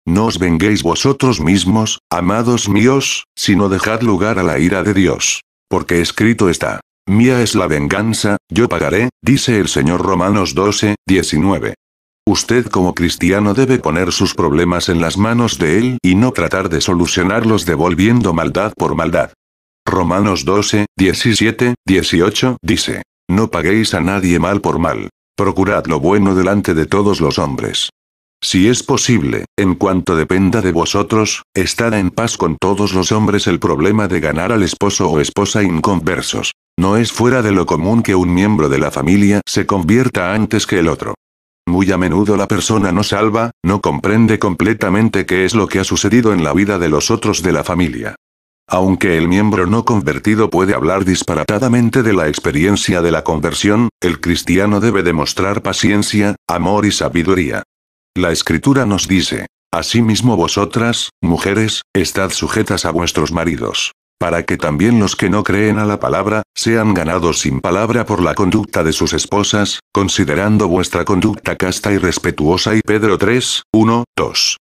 [0.07, 5.41] No os venguéis vosotros mismos, amados míos, sino dejad lugar a la ira de Dios.
[5.69, 6.79] Porque escrito está.
[7.05, 11.75] Mía es la venganza, yo pagaré, dice el Señor Romanos 12, 19.
[12.29, 16.69] Usted como cristiano debe poner sus problemas en las manos de Él y no tratar
[16.69, 19.33] de solucionarlos devolviendo maldad por maldad.
[19.83, 23.01] Romanos 12, 17, 18 dice.
[23.27, 25.09] No paguéis a nadie mal por mal.
[25.35, 27.89] Procurad lo bueno delante de todos los hombres.
[28.43, 33.47] Si es posible, en cuanto dependa de vosotros, estad en paz con todos los hombres.
[33.47, 36.51] El problema de ganar al esposo o esposa inconversos.
[36.77, 40.67] No es fuera de lo común que un miembro de la familia se convierta antes
[40.67, 41.15] que el otro.
[41.69, 45.83] Muy a menudo la persona no salva, no comprende completamente qué es lo que ha
[45.83, 48.15] sucedido en la vida de los otros de la familia.
[48.67, 54.19] Aunque el miembro no convertido puede hablar disparatadamente de la experiencia de la conversión, el
[54.19, 57.61] cristiano debe demostrar paciencia, amor y sabiduría.
[58.15, 63.91] La escritura nos dice, Asimismo vosotras, mujeres, estad sujetas a vuestros maridos.
[64.19, 68.21] Para que también los que no creen a la palabra, sean ganados sin palabra por
[68.21, 72.75] la conducta de sus esposas, considerando vuestra conducta casta y respetuosa.
[72.75, 74.57] Y Pedro 3, 1, 2.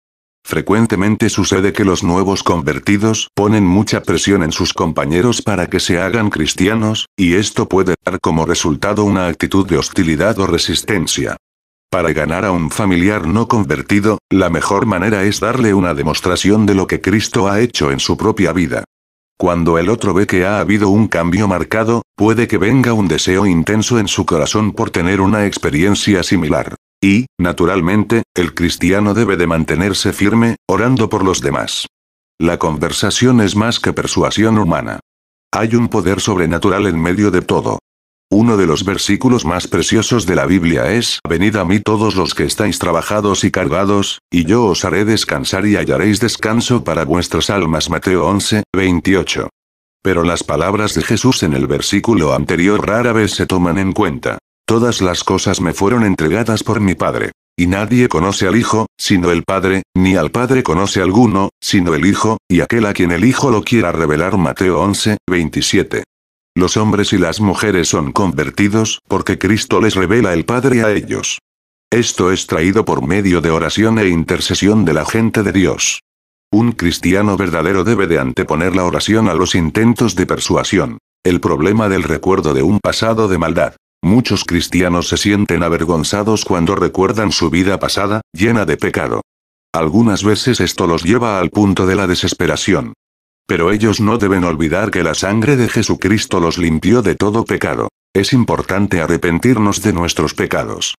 [0.46, 6.00] Frecuentemente sucede que los nuevos convertidos ponen mucha presión en sus compañeros para que se
[6.00, 11.36] hagan cristianos, y esto puede dar como resultado una actitud de hostilidad o resistencia.
[11.90, 16.74] Para ganar a un familiar no convertido, la mejor manera es darle una demostración de
[16.74, 18.82] lo que Cristo ha hecho en su propia vida.
[19.36, 23.46] Cuando el otro ve que ha habido un cambio marcado, puede que venga un deseo
[23.46, 26.76] intenso en su corazón por tener una experiencia similar.
[27.02, 31.86] Y, naturalmente, el cristiano debe de mantenerse firme, orando por los demás.
[32.38, 35.00] La conversación es más que persuasión humana.
[35.52, 37.78] Hay un poder sobrenatural en medio de todo.
[38.30, 42.34] Uno de los versículos más preciosos de la Biblia es, Venid a mí todos los
[42.34, 47.50] que estáis trabajados y cargados, y yo os haré descansar y hallaréis descanso para vuestras
[47.50, 47.90] almas.
[47.90, 49.48] Mateo 11, 28.
[50.02, 54.38] Pero las palabras de Jesús en el versículo anterior rara vez se toman en cuenta.
[54.66, 57.32] Todas las cosas me fueron entregadas por mi Padre.
[57.56, 62.04] Y nadie conoce al Hijo, sino el Padre, ni al Padre conoce alguno, sino el
[62.04, 64.36] Hijo, y aquel a quien el Hijo lo quiera revelar.
[64.36, 66.02] Mateo 11, 27.
[66.56, 71.40] Los hombres y las mujeres son convertidos porque Cristo les revela el Padre a ellos.
[71.90, 76.00] Esto es traído por medio de oración e intercesión de la gente de Dios.
[76.52, 80.98] Un cristiano verdadero debe de anteponer la oración a los intentos de persuasión.
[81.24, 83.74] El problema del recuerdo de un pasado de maldad.
[84.00, 89.22] Muchos cristianos se sienten avergonzados cuando recuerdan su vida pasada, llena de pecado.
[89.72, 92.92] Algunas veces esto los lleva al punto de la desesperación.
[93.46, 97.88] Pero ellos no deben olvidar que la sangre de Jesucristo los limpió de todo pecado.
[98.14, 100.94] Es importante arrepentirnos de nuestros pecados.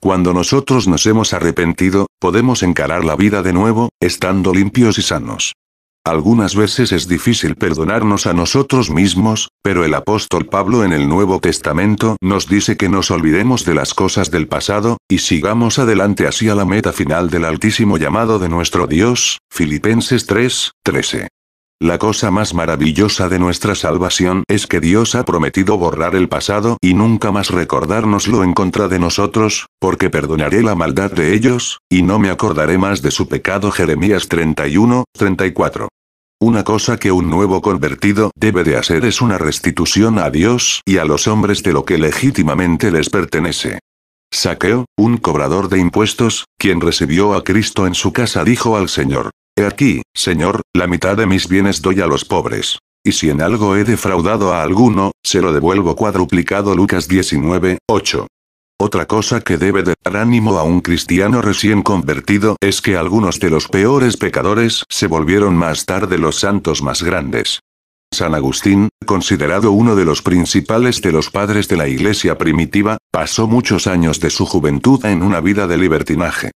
[0.00, 5.54] Cuando nosotros nos hemos arrepentido, podemos encarar la vida de nuevo, estando limpios y sanos.
[6.06, 11.40] Algunas veces es difícil perdonarnos a nosotros mismos, pero el apóstol Pablo en el Nuevo
[11.40, 16.54] Testamento nos dice que nos olvidemos de las cosas del pasado, y sigamos adelante hacia
[16.54, 21.28] la meta final del altísimo llamado de nuestro Dios, Filipenses 3, 13.
[21.80, 26.78] La cosa más maravillosa de nuestra salvación es que Dios ha prometido borrar el pasado
[26.80, 32.00] y nunca más recordárnoslo en contra de nosotros, porque perdonaré la maldad de ellos, y
[32.02, 33.70] no me acordaré más de su pecado.
[33.70, 35.88] Jeremías 31, 34.
[36.40, 40.96] Una cosa que un nuevo convertido debe de hacer es una restitución a Dios y
[40.96, 43.80] a los hombres de lo que legítimamente les pertenece.
[44.32, 49.30] Saqueo, un cobrador de impuestos, quien recibió a Cristo en su casa dijo al Señor,
[49.58, 52.78] He aquí, Señor, la mitad de mis bienes doy a los pobres.
[53.02, 58.26] Y si en algo he defraudado a alguno, se lo devuelvo cuadruplicado Lucas 19, 8.
[58.78, 63.40] Otra cosa que debe de dar ánimo a un cristiano recién convertido es que algunos
[63.40, 67.60] de los peores pecadores se volvieron más tarde los santos más grandes.
[68.12, 73.46] San Agustín, considerado uno de los principales de los padres de la iglesia primitiva, pasó
[73.46, 76.50] muchos años de su juventud en una vida de libertinaje.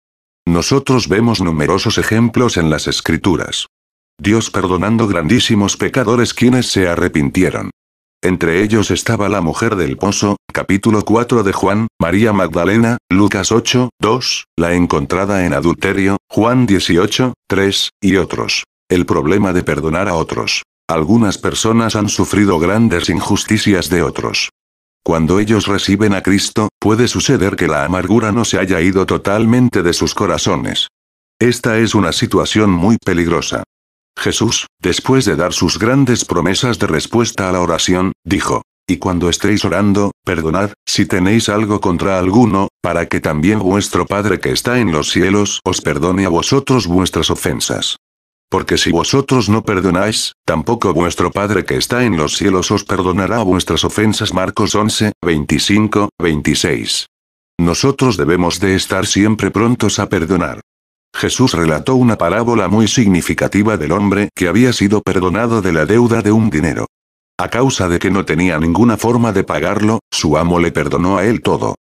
[0.49, 3.67] Nosotros vemos numerosos ejemplos en las escrituras.
[4.19, 7.69] Dios perdonando grandísimos pecadores quienes se arrepintieron.
[8.23, 13.91] Entre ellos estaba la mujer del pozo, capítulo 4 de Juan, María Magdalena, Lucas 8,
[14.01, 18.63] 2, la encontrada en adulterio, Juan 18, 3, y otros.
[18.89, 20.63] El problema de perdonar a otros.
[20.89, 24.49] Algunas personas han sufrido grandes injusticias de otros.
[25.03, 29.81] Cuando ellos reciben a Cristo, puede suceder que la amargura no se haya ido totalmente
[29.81, 30.87] de sus corazones.
[31.39, 33.63] Esta es una situación muy peligrosa.
[34.17, 39.29] Jesús, después de dar sus grandes promesas de respuesta a la oración, dijo, y cuando
[39.29, 44.79] estéis orando, perdonad, si tenéis algo contra alguno, para que también vuestro Padre que está
[44.79, 47.97] en los cielos os perdone a vosotros vuestras ofensas.
[48.49, 53.43] Porque si vosotros no perdonáis, tampoco vuestro Padre que está en los cielos os perdonará
[53.43, 54.33] vuestras ofensas.
[54.33, 57.05] Marcos 11, 25, 26.
[57.59, 60.61] Nosotros debemos de estar siempre prontos a perdonar.
[61.15, 66.21] Jesús relató una parábola muy significativa del hombre que había sido perdonado de la deuda
[66.21, 66.87] de un dinero.
[67.37, 71.25] A causa de que no tenía ninguna forma de pagarlo, su amo le perdonó a
[71.25, 71.75] él todo.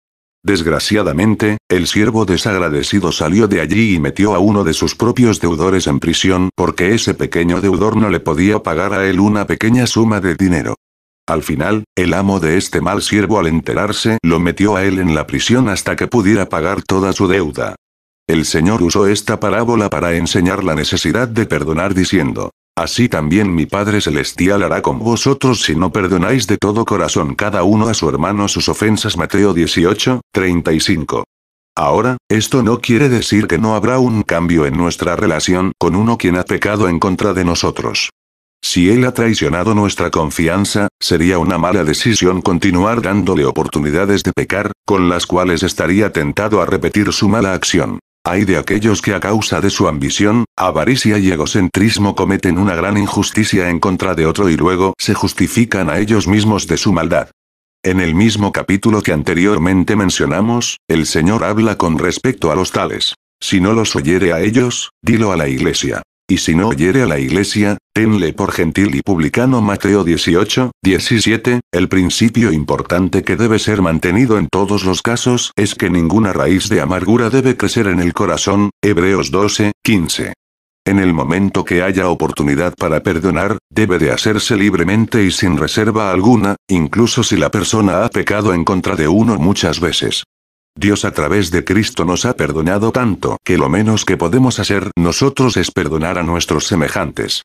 [0.45, 5.87] Desgraciadamente, el siervo desagradecido salió de allí y metió a uno de sus propios deudores
[5.87, 10.21] en prisión porque ese pequeño deudor no le podía pagar a él una pequeña suma
[10.21, 10.75] de dinero.
[11.27, 15.15] Al final, el amo de este mal siervo al enterarse lo metió a él en
[15.15, 17.75] la prisión hasta que pudiera pagar toda su deuda.
[18.27, 23.65] El Señor usó esta parábola para enseñar la necesidad de perdonar diciendo, Así también mi
[23.65, 28.09] Padre Celestial hará con vosotros si no perdonáis de todo corazón cada uno a su
[28.09, 29.15] hermano sus ofensas.
[29.15, 31.23] Mateo 18, 35.
[31.77, 36.17] Ahora, esto no quiere decir que no habrá un cambio en nuestra relación con uno
[36.17, 38.09] quien ha pecado en contra de nosotros.
[38.61, 44.71] Si él ha traicionado nuestra confianza, sería una mala decisión continuar dándole oportunidades de pecar,
[44.85, 47.99] con las cuales estaría tentado a repetir su mala acción.
[48.27, 52.97] Hay de aquellos que a causa de su ambición, avaricia y egocentrismo cometen una gran
[52.97, 57.29] injusticia en contra de otro y luego se justifican a ellos mismos de su maldad.
[57.83, 63.13] En el mismo capítulo que anteriormente mencionamos, el Señor habla con respecto a los tales.
[63.39, 66.01] Si no los oyere a ellos, dilo a la iglesia.
[66.27, 71.59] Y si no oyere a la iglesia, tenle por gentil y publicano Mateo 18, 17,
[71.71, 76.67] el principio importante que debe ser mantenido en todos los casos es que ninguna raíz
[76.67, 80.33] de amargura debe crecer en el corazón, Hebreos 12, 15.
[80.87, 86.11] En el momento que haya oportunidad para perdonar, debe de hacerse libremente y sin reserva
[86.11, 90.23] alguna, incluso si la persona ha pecado en contra de uno muchas veces.
[90.77, 94.91] Dios a través de Cristo nos ha perdonado tanto que lo menos que podemos hacer
[94.97, 97.43] nosotros es perdonar a nuestros semejantes.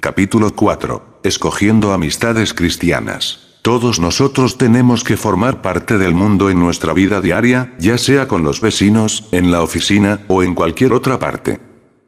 [0.00, 1.20] Capítulo 4.
[1.24, 3.58] Escogiendo amistades cristianas.
[3.62, 8.44] Todos nosotros tenemos que formar parte del mundo en nuestra vida diaria, ya sea con
[8.44, 11.58] los vecinos, en la oficina, o en cualquier otra parte.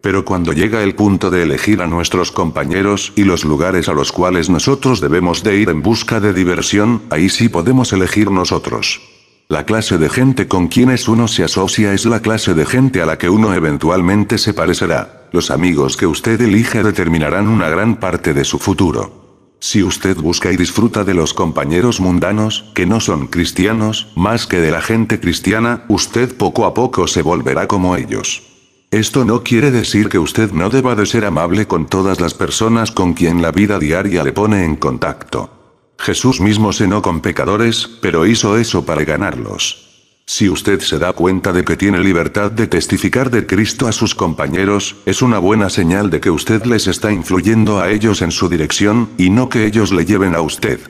[0.01, 4.13] Pero cuando llega el punto de elegir a nuestros compañeros y los lugares a los
[4.13, 9.20] cuales nosotros debemos de ir en busca de diversión, ahí sí podemos elegir nosotros.
[9.51, 13.05] La clase de gente con quienes uno se asocia es la clase de gente a
[13.05, 15.27] la que uno eventualmente se parecerá.
[15.33, 19.57] Los amigos que usted elige determinarán una gran parte de su futuro.
[19.59, 24.61] Si usted busca y disfruta de los compañeros mundanos, que no son cristianos, más que
[24.61, 28.45] de la gente cristiana, usted poco a poco se volverá como ellos.
[28.93, 32.93] Esto no quiere decir que usted no deba de ser amable con todas las personas
[32.93, 35.60] con quien la vida diaria le pone en contacto.
[36.01, 39.87] Jesús mismo cenó con pecadores, pero hizo eso para ganarlos.
[40.25, 44.15] Si usted se da cuenta de que tiene libertad de testificar de Cristo a sus
[44.15, 48.49] compañeros, es una buena señal de que usted les está influyendo a ellos en su
[48.49, 50.81] dirección, y no que ellos le lleven a usted.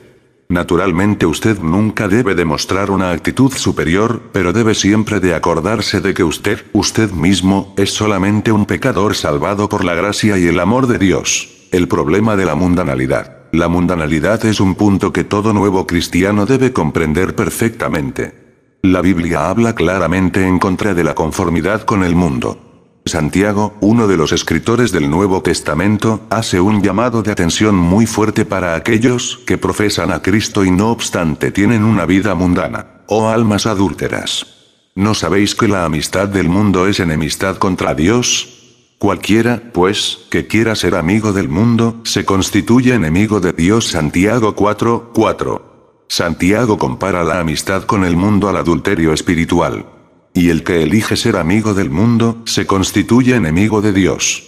[0.48, 6.22] Naturalmente usted nunca debe demostrar una actitud superior, pero debe siempre de acordarse de que
[6.22, 10.98] usted, usted mismo, es solamente un pecador salvado por la gracia y el amor de
[10.98, 11.66] Dios.
[11.72, 13.39] El problema de la mundanalidad.
[13.52, 18.78] La mundanalidad es un punto que todo nuevo cristiano debe comprender perfectamente.
[18.82, 22.70] La Biblia habla claramente en contra de la conformidad con el mundo.
[23.05, 28.44] Santiago, uno de los escritores del Nuevo Testamento, hace un llamado de atención muy fuerte
[28.44, 33.66] para aquellos que profesan a Cristo y no obstante tienen una vida mundana, oh almas
[33.66, 34.46] adúlteras.
[34.94, 38.59] ¿No sabéis que la amistad del mundo es enemistad contra Dios?
[39.01, 43.86] Cualquiera, pues, que quiera ser amigo del mundo, se constituye enemigo de Dios.
[43.86, 46.05] Santiago 4, 4.
[46.07, 49.86] Santiago compara la amistad con el mundo al adulterio espiritual.
[50.34, 54.42] Y el que elige ser amigo del mundo, se constituye enemigo de Dios.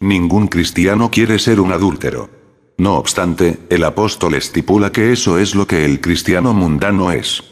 [0.00, 2.30] Ningún cristiano quiere ser un adúltero.
[2.78, 7.44] No obstante, el apóstol estipula que eso es lo que el cristiano mundano es.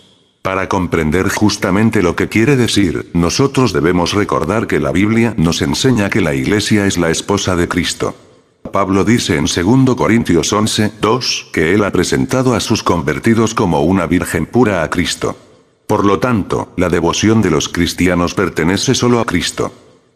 [0.47, 6.09] Para comprender justamente lo que quiere decir, nosotros debemos recordar que la Biblia nos enseña
[6.09, 8.15] que la iglesia es la esposa de Cristo.
[8.73, 13.81] Pablo dice en 2 Corintios 11, 2, que él ha presentado a sus convertidos como
[13.81, 15.37] una virgen pura a Cristo.
[15.89, 19.73] Por lo tanto, la devoción de los cristianos pertenece solo a Cristo.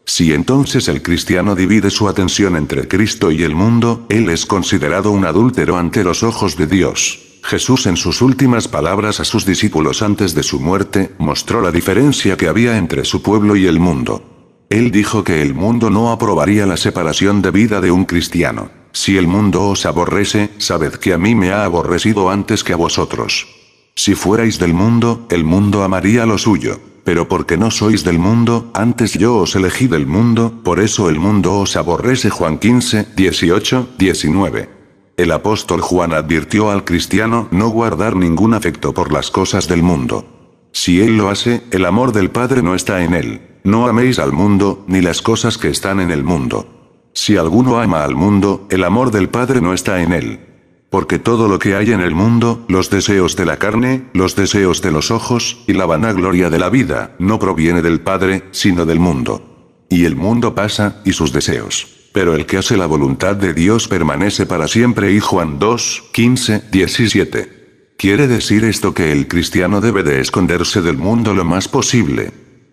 [0.07, 5.11] Si entonces el cristiano divide su atención entre Cristo y el mundo, él es considerado
[5.11, 7.30] un adúltero ante los ojos de Dios.
[7.43, 12.37] Jesús en sus últimas palabras a sus discípulos antes de su muerte, mostró la diferencia
[12.37, 14.23] que había entre su pueblo y el mundo.
[14.69, 18.71] Él dijo que el mundo no aprobaría la separación de vida de un cristiano.
[18.93, 22.77] Si el mundo os aborrece, sabed que a mí me ha aborrecido antes que a
[22.77, 23.49] vosotros.
[23.97, 26.81] Si fuerais del mundo, el mundo amaría lo suyo.
[27.03, 31.19] Pero porque no sois del mundo, antes yo os elegí del mundo, por eso el
[31.19, 32.31] mundo os aborrece.
[32.31, 34.80] Juan 15, 18, 19.
[35.21, 40.25] El apóstol Juan advirtió al cristiano no guardar ningún afecto por las cosas del mundo.
[40.73, 43.43] Si él lo hace, el amor del Padre no está en él.
[43.63, 47.11] No améis al mundo, ni las cosas que están en el mundo.
[47.13, 50.41] Si alguno ama al mundo, el amor del Padre no está en él.
[50.89, 54.81] Porque todo lo que hay en el mundo, los deseos de la carne, los deseos
[54.81, 59.01] de los ojos, y la vanagloria de la vida, no proviene del Padre, sino del
[59.01, 59.85] mundo.
[59.91, 62.00] Y el mundo pasa, y sus deseos.
[62.13, 65.13] Pero el que hace la voluntad de Dios permanece para siempre.
[65.13, 67.61] Y Juan 2, 15, 17.
[67.97, 72.33] Quiere decir esto que el cristiano debe de esconderse del mundo lo más posible,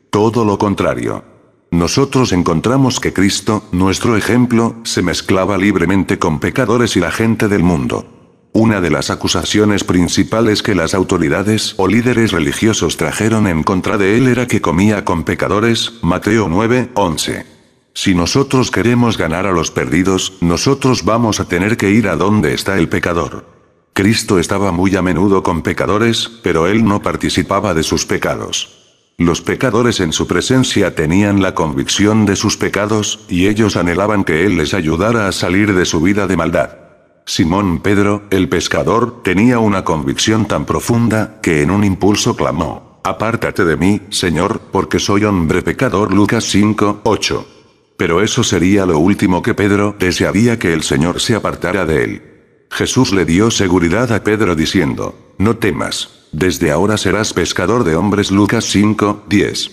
[0.09, 1.23] todo lo contrario.
[1.69, 7.61] Nosotros encontramos que Cristo, nuestro ejemplo, se mezclaba libremente con pecadores y la gente del
[7.61, 8.47] mundo.
[8.53, 14.17] Una de las acusaciones principales que las autoridades o líderes religiosos trajeron en contra de
[14.17, 17.56] él era que comía con pecadores, Mateo 9, 11.
[17.99, 22.53] Si nosotros queremos ganar a los perdidos, nosotros vamos a tener que ir a donde
[22.53, 23.47] está el pecador.
[23.93, 29.01] Cristo estaba muy a menudo con pecadores, pero él no participaba de sus pecados.
[29.17, 34.45] Los pecadores en su presencia tenían la convicción de sus pecados, y ellos anhelaban que
[34.45, 36.77] Él les ayudara a salir de su vida de maldad.
[37.25, 43.65] Simón Pedro, el pescador, tenía una convicción tan profunda, que en un impulso clamó, Apártate
[43.65, 46.13] de mí, Señor, porque soy hombre pecador.
[46.13, 47.56] Lucas 5, 8.
[47.97, 52.21] Pero eso sería lo último que Pedro desearía que el Señor se apartara de él.
[52.69, 58.31] Jesús le dio seguridad a Pedro diciendo, No temas, desde ahora serás pescador de hombres
[58.31, 59.71] Lucas 5, 10.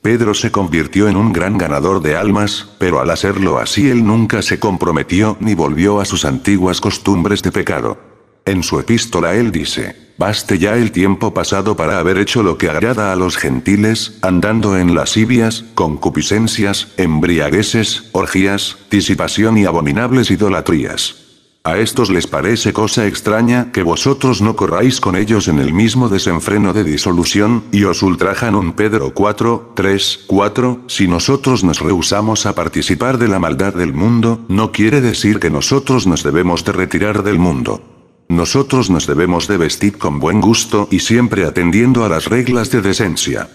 [0.00, 4.40] Pedro se convirtió en un gran ganador de almas, pero al hacerlo así él nunca
[4.40, 7.98] se comprometió ni volvió a sus antiguas costumbres de pecado.
[8.46, 12.70] En su epístola él dice, Baste ya el tiempo pasado para haber hecho lo que
[12.70, 21.16] agrada a los gentiles, andando en lascivias, concupiscencias, embriagueses, orgías, disipación y abominables idolatrías.
[21.64, 26.08] A estos les parece cosa extraña que vosotros no corráis con ellos en el mismo
[26.08, 32.46] desenfreno de disolución, y os ultrajan un Pedro 4, 3, 4, si nosotros nos rehusamos
[32.46, 36.72] a participar de la maldad del mundo, no quiere decir que nosotros nos debemos de
[36.72, 37.95] retirar del mundo.
[38.28, 42.80] Nosotros nos debemos de vestir con buen gusto y siempre atendiendo a las reglas de
[42.80, 43.48] decencia.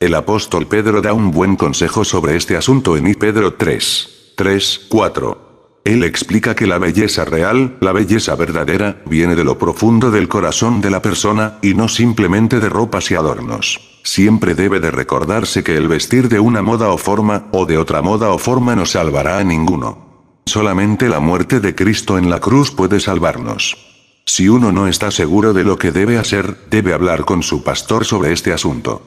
[0.00, 4.86] El apóstol Pedro da un buen consejo sobre este asunto en I Pedro 3, 3,
[4.90, 5.80] 4.
[5.84, 10.82] Él explica que la belleza real, la belleza verdadera, viene de lo profundo del corazón
[10.82, 14.00] de la persona, y no simplemente de ropas y adornos.
[14.04, 18.02] Siempre debe de recordarse que el vestir de una moda o forma, o de otra
[18.02, 20.42] moda o forma no salvará a ninguno.
[20.44, 23.97] Solamente la muerte de Cristo en la cruz puede salvarnos.
[24.28, 28.04] Si uno no está seguro de lo que debe hacer, debe hablar con su pastor
[28.04, 29.00] sobre este asunto.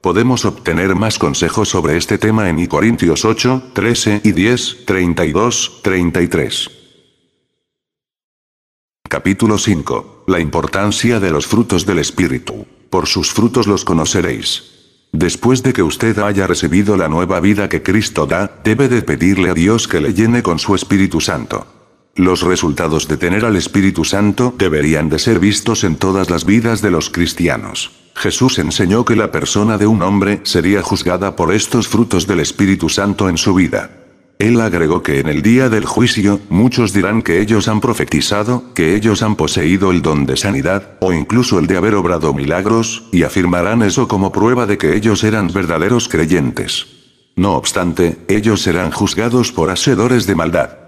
[0.00, 5.80] Podemos obtener más consejos sobre este tema en I Corintios 8, 13 y 10, 32,
[5.82, 6.70] 33.
[9.08, 10.24] Capítulo 5.
[10.28, 12.64] La importancia de los frutos del Espíritu.
[12.88, 14.62] Por sus frutos los conoceréis.
[15.10, 19.50] Después de que usted haya recibido la nueva vida que Cristo da, debe de pedirle
[19.50, 21.77] a Dios que le llene con su Espíritu Santo.
[22.18, 26.82] Los resultados de tener al Espíritu Santo deberían de ser vistos en todas las vidas
[26.82, 27.92] de los cristianos.
[28.16, 32.88] Jesús enseñó que la persona de un hombre sería juzgada por estos frutos del Espíritu
[32.88, 33.90] Santo en su vida.
[34.40, 38.96] Él agregó que en el día del juicio, muchos dirán que ellos han profetizado, que
[38.96, 43.22] ellos han poseído el don de sanidad, o incluso el de haber obrado milagros, y
[43.22, 46.88] afirmarán eso como prueba de que ellos eran verdaderos creyentes.
[47.36, 50.87] No obstante, ellos serán juzgados por hacedores de maldad.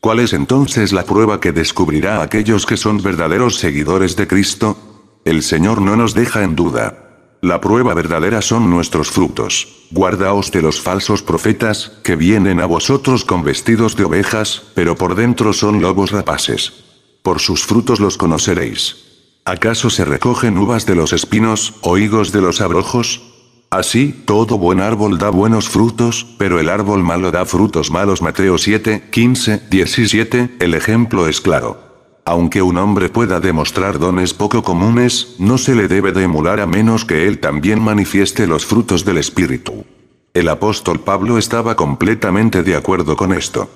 [0.00, 4.76] ¿Cuál es entonces la prueba que descubrirá a aquellos que son verdaderos seguidores de Cristo?
[5.24, 7.06] El Señor no nos deja en duda.
[7.42, 9.86] La prueba verdadera son nuestros frutos.
[9.90, 15.14] Guardaos de los falsos profetas, que vienen a vosotros con vestidos de ovejas, pero por
[15.14, 16.72] dentro son lobos rapaces.
[17.22, 18.96] Por sus frutos los conoceréis.
[19.44, 23.25] ¿Acaso se recogen uvas de los espinos, o higos de los abrojos?
[23.76, 28.22] Así, todo buen árbol da buenos frutos, pero el árbol malo da frutos malos.
[28.22, 31.76] Mateo 7, 15, 17, el ejemplo es claro.
[32.24, 36.66] Aunque un hombre pueda demostrar dones poco comunes, no se le debe de emular a
[36.66, 39.84] menos que él también manifieste los frutos del Espíritu.
[40.32, 43.68] El apóstol Pablo estaba completamente de acuerdo con esto.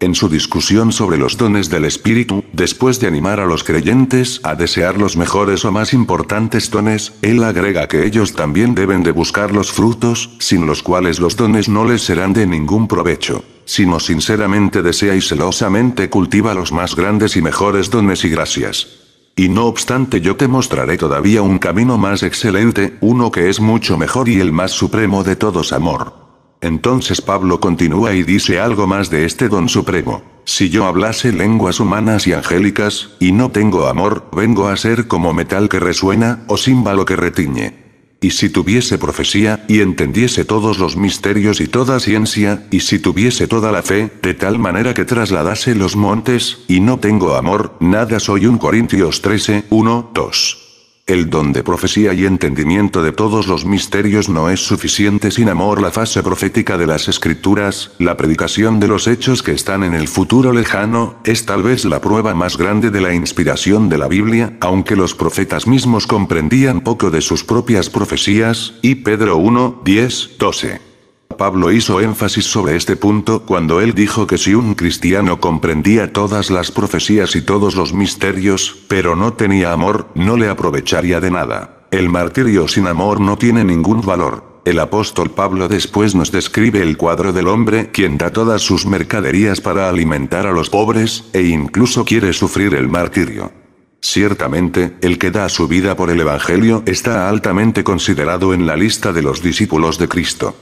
[0.00, 4.54] En su discusión sobre los dones del Espíritu, después de animar a los creyentes a
[4.54, 9.52] desear los mejores o más importantes dones, él agrega que ellos también deben de buscar
[9.52, 14.80] los frutos, sin los cuales los dones no les serán de ningún provecho sino sinceramente
[14.80, 18.88] desea y celosamente cultiva los más grandes y mejores dones y gracias.
[19.36, 23.98] Y no obstante yo te mostraré todavía un camino más excelente, uno que es mucho
[23.98, 26.27] mejor y el más supremo de todos amor.
[26.60, 30.22] Entonces Pablo continúa y dice algo más de este don supremo.
[30.44, 35.34] Si yo hablase lenguas humanas y angélicas, y no tengo amor, vengo a ser como
[35.34, 37.88] metal que resuena, o címbalo que retiñe.
[38.20, 43.46] Y si tuviese profecía, y entendiese todos los misterios y toda ciencia, y si tuviese
[43.46, 48.18] toda la fe, de tal manera que trasladase los montes, y no tengo amor, nada
[48.18, 50.67] soy un Corintios 13, 1, 2.
[51.08, 55.80] El don de profecía y entendimiento de todos los misterios no es suficiente sin amor.
[55.80, 60.06] La fase profética de las escrituras, la predicación de los hechos que están en el
[60.06, 64.58] futuro lejano, es tal vez la prueba más grande de la inspiración de la Biblia,
[64.60, 70.87] aunque los profetas mismos comprendían poco de sus propias profecías, y Pedro 1, 10, 12.
[71.36, 76.50] Pablo hizo énfasis sobre este punto cuando él dijo que si un cristiano comprendía todas
[76.50, 81.86] las profecías y todos los misterios, pero no tenía amor, no le aprovecharía de nada.
[81.92, 84.62] El martirio sin amor no tiene ningún valor.
[84.64, 89.60] El apóstol Pablo después nos describe el cuadro del hombre quien da todas sus mercaderías
[89.60, 93.52] para alimentar a los pobres, e incluso quiere sufrir el martirio.
[94.00, 99.12] Ciertamente, el que da su vida por el Evangelio está altamente considerado en la lista
[99.12, 100.54] de los discípulos de Cristo.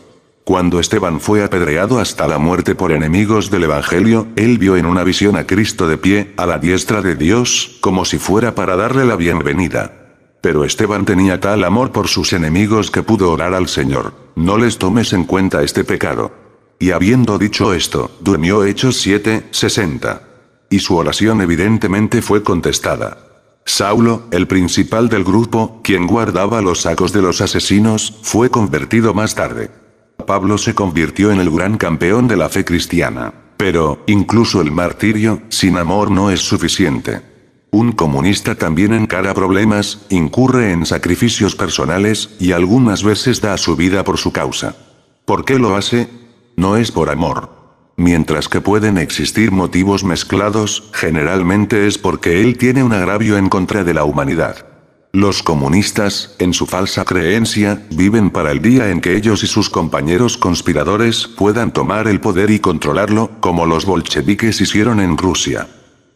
[0.47, 5.03] Cuando Esteban fue apedreado hasta la muerte por enemigos del Evangelio, él vio en una
[5.03, 9.05] visión a Cristo de pie, a la diestra de Dios, como si fuera para darle
[9.05, 10.15] la bienvenida.
[10.41, 14.79] Pero Esteban tenía tal amor por sus enemigos que pudo orar al Señor, no les
[14.79, 16.33] tomes en cuenta este pecado.
[16.79, 20.23] Y habiendo dicho esto, durmió Hechos 7, 60.
[20.71, 23.19] Y su oración evidentemente fue contestada.
[23.65, 29.35] Saulo, el principal del grupo, quien guardaba los sacos de los asesinos, fue convertido más
[29.35, 29.86] tarde.
[30.27, 33.33] Pablo se convirtió en el gran campeón de la fe cristiana.
[33.57, 37.23] Pero, incluso el martirio, sin amor no es suficiente.
[37.71, 44.05] Un comunista también encara problemas, incurre en sacrificios personales, y algunas veces da su vida
[44.05, 44.77] por su causa.
[45.25, 46.09] ¿Por qué lo hace?
[46.57, 47.51] No es por amor.
[47.97, 53.85] Mientras que pueden existir motivos mezclados, generalmente es porque él tiene un agravio en contra
[53.85, 54.76] de la humanidad.
[55.17, 59.71] Los comunistas, en su falsa creencia, viven para el día en que ellos y sus
[59.71, 65.69] compañeros conspiradores puedan tomar el poder y controlarlo, como los bolcheviques hicieron en Rusia.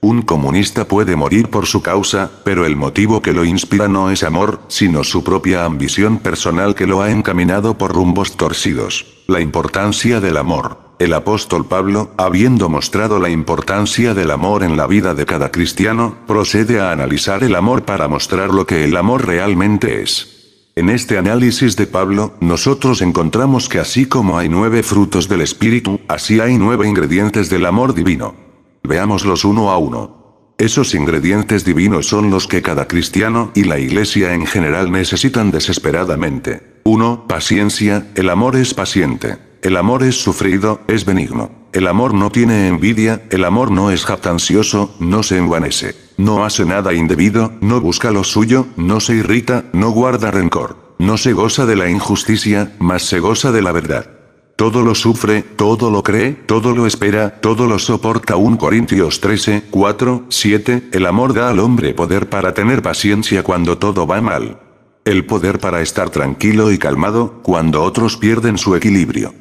[0.03, 4.23] Un comunista puede morir por su causa, pero el motivo que lo inspira no es
[4.23, 9.07] amor, sino su propia ambición personal que lo ha encaminado por rumbos torcidos.
[9.31, 10.97] La importancia del amor.
[10.99, 16.17] El apóstol Pablo, habiendo mostrado la importancia del amor en la vida de cada cristiano,
[16.27, 20.73] procede a analizar el amor para mostrar lo que el amor realmente es.
[20.75, 26.01] En este análisis de Pablo, nosotros encontramos que así como hay nueve frutos del Espíritu,
[26.09, 28.35] así hay nueve ingredientes del amor divino.
[28.83, 30.20] Veámoslos uno a uno.
[30.61, 36.83] Esos ingredientes divinos son los que cada cristiano y la iglesia en general necesitan desesperadamente.
[36.85, 37.25] 1.
[37.27, 39.39] Paciencia, el amor es paciente.
[39.63, 41.51] El amor es sufrido, es benigno.
[41.73, 45.95] El amor no tiene envidia, el amor no es jactancioso, no se envanece.
[46.19, 50.95] No hace nada indebido, no busca lo suyo, no se irrita, no guarda rencor.
[50.99, 54.20] No se goza de la injusticia, mas se goza de la verdad.
[54.61, 58.37] Todo lo sufre, todo lo cree, todo lo espera, todo lo soporta.
[58.37, 60.91] 1 Corintios 13, 4, 7.
[60.93, 64.61] El amor da al hombre poder para tener paciencia cuando todo va mal.
[65.07, 69.33] El poder para estar tranquilo y calmado, cuando otros pierden su equilibrio.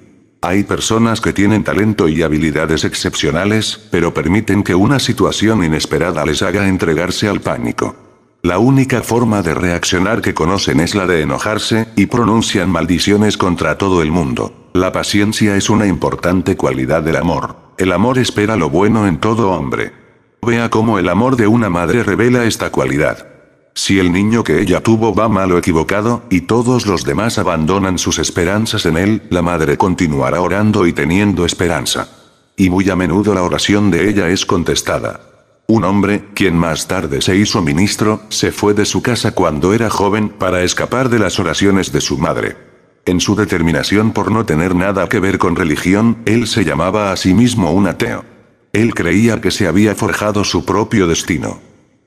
[0.41, 6.41] Hay personas que tienen talento y habilidades excepcionales, pero permiten que una situación inesperada les
[6.43, 8.08] haga entregarse al pánico.
[8.41, 13.77] La única forma de reaccionar que conocen es la de enojarse, y pronuncian maldiciones contra
[13.77, 14.69] todo el mundo.
[14.73, 17.57] La paciencia es una importante cualidad del amor.
[17.77, 19.91] El amor espera lo bueno en todo hombre.
[20.41, 23.27] Vea cómo el amor de una madre revela esta cualidad.
[23.75, 27.97] Si el niño que ella tuvo va mal o equivocado, y todos los demás abandonan
[27.97, 32.07] sus esperanzas en él, la madre continuará orando y teniendo esperanza.
[32.55, 35.19] Y muy a menudo la oración de ella es contestada.
[35.69, 39.91] Un hombre, quien más tarde se hizo ministro, se fue de su casa cuando era
[39.91, 42.57] joven para escapar de las oraciones de su madre.
[43.05, 47.17] En su determinación por no tener nada que ver con religión, él se llamaba a
[47.17, 48.25] sí mismo un ateo.
[48.73, 51.59] Él creía que se había forjado su propio destino.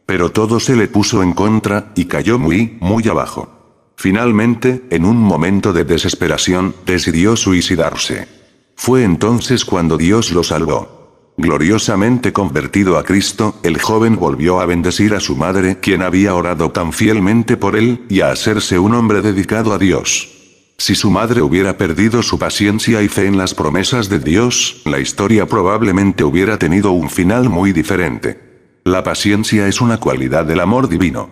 [0.07, 3.93] Pero todo se le puso en contra, y cayó muy, muy abajo.
[3.95, 8.27] Finalmente, en un momento de desesperación, decidió suicidarse.
[8.75, 11.02] Fue entonces cuando Dios lo salvó.
[11.43, 16.70] Gloriosamente convertido a Cristo, el joven volvió a bendecir a su madre, quien había orado
[16.70, 20.28] tan fielmente por él, y a hacerse un hombre dedicado a Dios.
[20.78, 25.01] Si su madre hubiera perdido su paciencia y fe en las promesas de Dios, la
[25.01, 28.78] historia probablemente hubiera tenido un final muy diferente.
[28.84, 31.28] La paciencia es una cualidad del amor divino.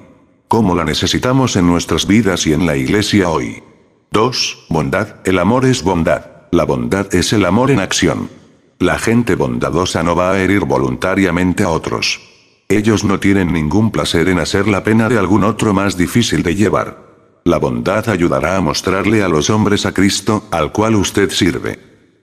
[0.48, 3.62] ¿Cómo la necesitamos en nuestras vidas y en la iglesia hoy?
[4.11, 4.66] 2.
[4.70, 5.18] Bondad.
[5.24, 6.48] El amor es bondad.
[6.50, 8.39] La bondad es el amor en acción.
[8.81, 12.18] La gente bondadosa no va a herir voluntariamente a otros.
[12.66, 16.55] Ellos no tienen ningún placer en hacer la pena de algún otro más difícil de
[16.55, 16.97] llevar.
[17.45, 21.78] La bondad ayudará a mostrarle a los hombres a Cristo, al cual usted sirve.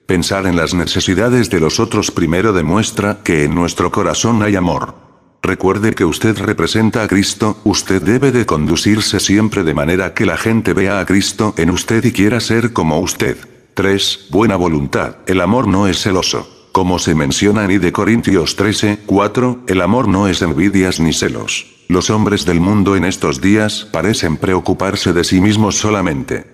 [0.06, 4.96] Pensar en las necesidades de los otros primero demuestra que en nuestro corazón hay amor.
[5.42, 10.36] Recuerde que usted representa a Cristo, usted debe de conducirse siempre de manera que la
[10.36, 13.38] gente vea a Cristo en usted y quiera ser como usted.
[13.78, 14.26] 3.
[14.30, 15.18] Buena voluntad.
[15.28, 16.68] El amor no es celoso.
[16.72, 21.12] Como se menciona en I de Corintios 13, 4, el amor no es envidias ni
[21.12, 21.64] celos.
[21.86, 26.44] Los hombres del mundo en estos días parecen preocuparse de sí mismos solamente.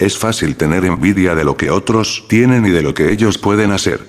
[0.00, 3.70] Es fácil tener envidia de lo que otros tienen y de lo que ellos pueden
[3.70, 4.00] hacer.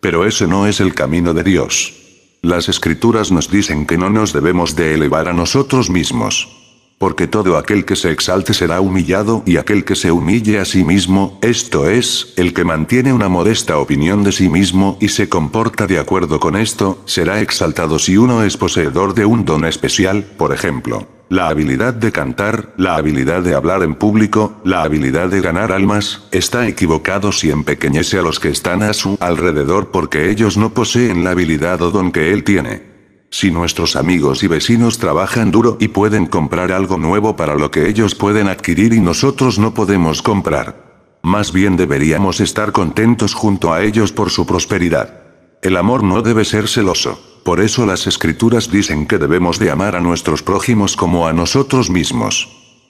[0.00, 1.94] Pero ese no es el camino de Dios.
[2.42, 6.65] Las escrituras nos dicen que no nos debemos de elevar a nosotros mismos.
[6.98, 10.82] Porque todo aquel que se exalte será humillado y aquel que se humille a sí
[10.82, 15.86] mismo, esto es, el que mantiene una modesta opinión de sí mismo y se comporta
[15.86, 20.54] de acuerdo con esto, será exaltado si uno es poseedor de un don especial, por
[20.54, 21.06] ejemplo.
[21.28, 26.22] La habilidad de cantar, la habilidad de hablar en público, la habilidad de ganar almas,
[26.30, 31.24] está equivocado si empequeñece a los que están a su alrededor porque ellos no poseen
[31.24, 32.95] la habilidad o don que él tiene.
[33.30, 37.88] Si nuestros amigos y vecinos trabajan duro y pueden comprar algo nuevo para lo que
[37.88, 40.86] ellos pueden adquirir y nosotros no podemos comprar.
[41.22, 45.22] Más bien deberíamos estar contentos junto a ellos por su prosperidad.
[45.60, 47.20] El amor no debe ser celoso.
[47.44, 51.90] Por eso las escrituras dicen que debemos de amar a nuestros prójimos como a nosotros
[51.90, 52.48] mismos.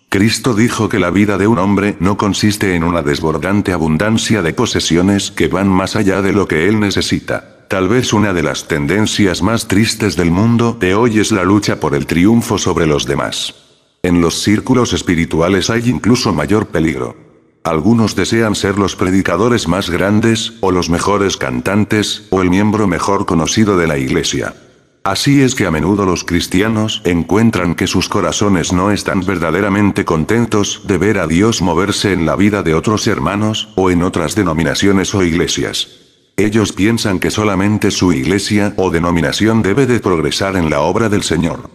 [0.08, 4.52] Cristo dijo que la vida de un hombre no consiste en una desbordante abundancia de
[4.52, 7.55] posesiones que van más allá de lo que él necesita.
[7.68, 11.80] Tal vez una de las tendencias más tristes del mundo de hoy es la lucha
[11.80, 13.56] por el triunfo sobre los demás.
[14.04, 17.16] En los círculos espirituales hay incluso mayor peligro.
[17.64, 23.26] Algunos desean ser los predicadores más grandes, o los mejores cantantes, o el miembro mejor
[23.26, 24.54] conocido de la iglesia.
[25.02, 30.82] Así es que a menudo los cristianos encuentran que sus corazones no están verdaderamente contentos
[30.84, 35.12] de ver a Dios moverse en la vida de otros hermanos, o en otras denominaciones
[35.16, 36.05] o iglesias.
[36.38, 41.22] Ellos piensan que solamente su iglesia o denominación debe de progresar en la obra del
[41.22, 41.70] Señor.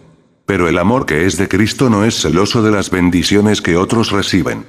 [0.46, 4.12] Pero el amor que es de Cristo no es celoso de las bendiciones que otros
[4.12, 4.64] reciben.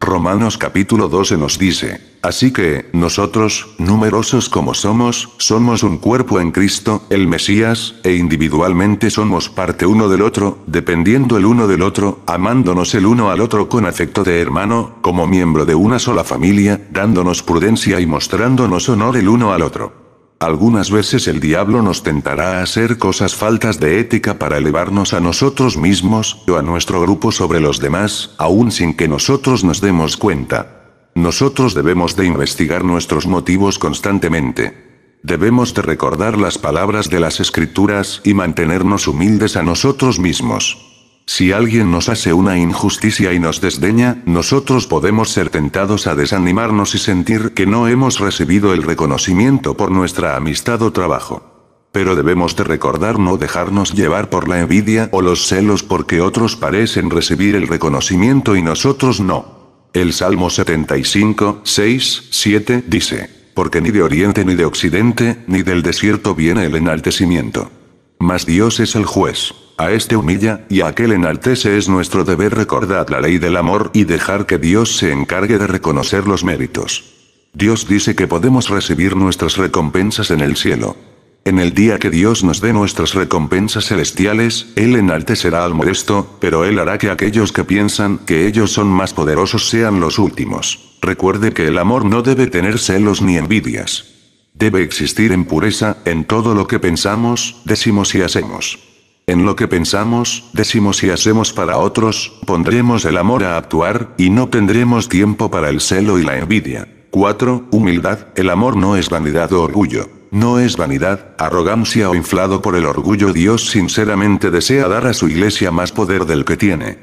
[0.00, 6.52] Romanos capítulo 12 nos dice, así que, nosotros, numerosos como somos, somos un cuerpo en
[6.52, 12.20] Cristo, el Mesías, e individualmente somos parte uno del otro, dependiendo el uno del otro,
[12.26, 16.80] amándonos el uno al otro con afecto de hermano, como miembro de una sola familia,
[16.90, 20.07] dándonos prudencia y mostrándonos honor el uno al otro.
[20.40, 25.18] Algunas veces el diablo nos tentará a hacer cosas faltas de ética para elevarnos a
[25.18, 30.16] nosotros mismos o a nuestro grupo sobre los demás, aún sin que nosotros nos demos
[30.16, 30.78] cuenta.
[31.16, 35.18] Nosotros debemos de investigar nuestros motivos constantemente.
[35.24, 40.97] Debemos de recordar las palabras de las escrituras y mantenernos humildes a nosotros mismos.
[41.28, 46.94] Si alguien nos hace una injusticia y nos desdeña, nosotros podemos ser tentados a desanimarnos
[46.94, 51.84] y sentir que no hemos recibido el reconocimiento por nuestra amistad o trabajo.
[51.92, 56.56] Pero debemos de recordar no dejarnos llevar por la envidia o los celos porque otros
[56.56, 59.90] parecen recibir el reconocimiento y nosotros no.
[59.92, 63.28] El Salmo 75, 6, 7 dice.
[63.52, 67.70] Porque ni de oriente ni de occidente, ni del desierto viene el enaltecimiento.
[68.18, 69.52] Mas Dios es el juez.
[69.80, 73.92] A este humilla, y a aquel enaltece es nuestro deber recordar la ley del amor
[73.94, 77.04] y dejar que Dios se encargue de reconocer los méritos.
[77.52, 80.96] Dios dice que podemos recibir nuestras recompensas en el cielo.
[81.44, 86.64] En el día que Dios nos dé nuestras recompensas celestiales, Él enaltecerá al modesto, pero
[86.64, 90.96] Él hará que aquellos que piensan que ellos son más poderosos sean los últimos.
[91.00, 94.06] Recuerde que el amor no debe tener celos ni envidias.
[94.54, 98.87] Debe existir en pureza, en todo lo que pensamos, decimos y hacemos.
[99.28, 104.30] En lo que pensamos, decimos y hacemos para otros, pondremos el amor a actuar, y
[104.30, 106.88] no tendremos tiempo para el celo y la envidia.
[107.10, 107.66] 4.
[107.70, 108.28] Humildad.
[108.36, 110.08] El amor no es vanidad o orgullo.
[110.30, 113.34] No es vanidad, arrogancia o inflado por el orgullo.
[113.34, 116.96] Dios sinceramente desea dar a su iglesia más poder del que tiene.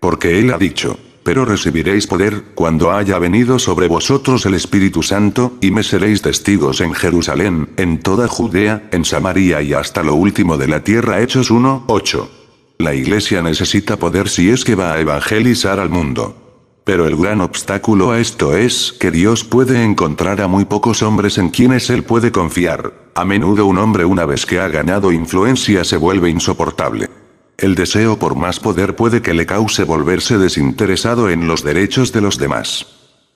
[0.00, 5.52] Porque Él ha dicho, pero recibiréis poder, cuando haya venido sobre vosotros el Espíritu Santo,
[5.60, 10.56] y me seréis testigos en Jerusalén, en toda Judea, en Samaria y hasta lo último
[10.56, 11.20] de la tierra.
[11.20, 12.30] Hechos 1, 8.
[12.78, 16.36] La iglesia necesita poder si es que va a evangelizar al mundo.
[16.84, 21.36] Pero el gran obstáculo a esto es que Dios puede encontrar a muy pocos hombres
[21.36, 23.10] en quienes Él puede confiar.
[23.14, 27.19] A menudo un hombre una vez que ha ganado influencia se vuelve insoportable.
[27.60, 32.22] El deseo por más poder puede que le cause volverse desinteresado en los derechos de
[32.22, 32.86] los demás.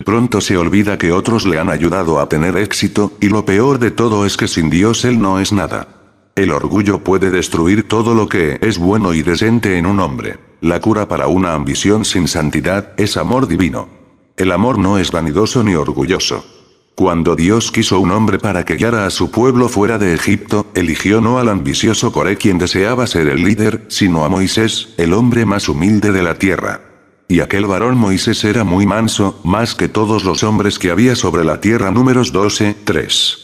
[0.02, 3.90] Pronto se olvida que otros le han ayudado a tener éxito, y lo peor de
[3.90, 5.88] todo es que sin Dios él no es nada.
[6.36, 10.38] El orgullo puede destruir todo lo que es bueno y decente en un hombre.
[10.62, 13.90] La cura para una ambición sin santidad es amor divino.
[14.38, 16.46] El amor no es vanidoso ni orgulloso.
[16.94, 21.20] Cuando Dios quiso un hombre para que guiara a su pueblo fuera de Egipto, eligió
[21.20, 25.68] no al ambicioso Coré quien deseaba ser el líder, sino a Moisés, el hombre más
[25.68, 26.82] humilde de la tierra.
[27.26, 31.44] Y aquel varón Moisés era muy manso, más que todos los hombres que había sobre
[31.44, 31.90] la tierra.
[31.90, 33.38] Números 12, 3.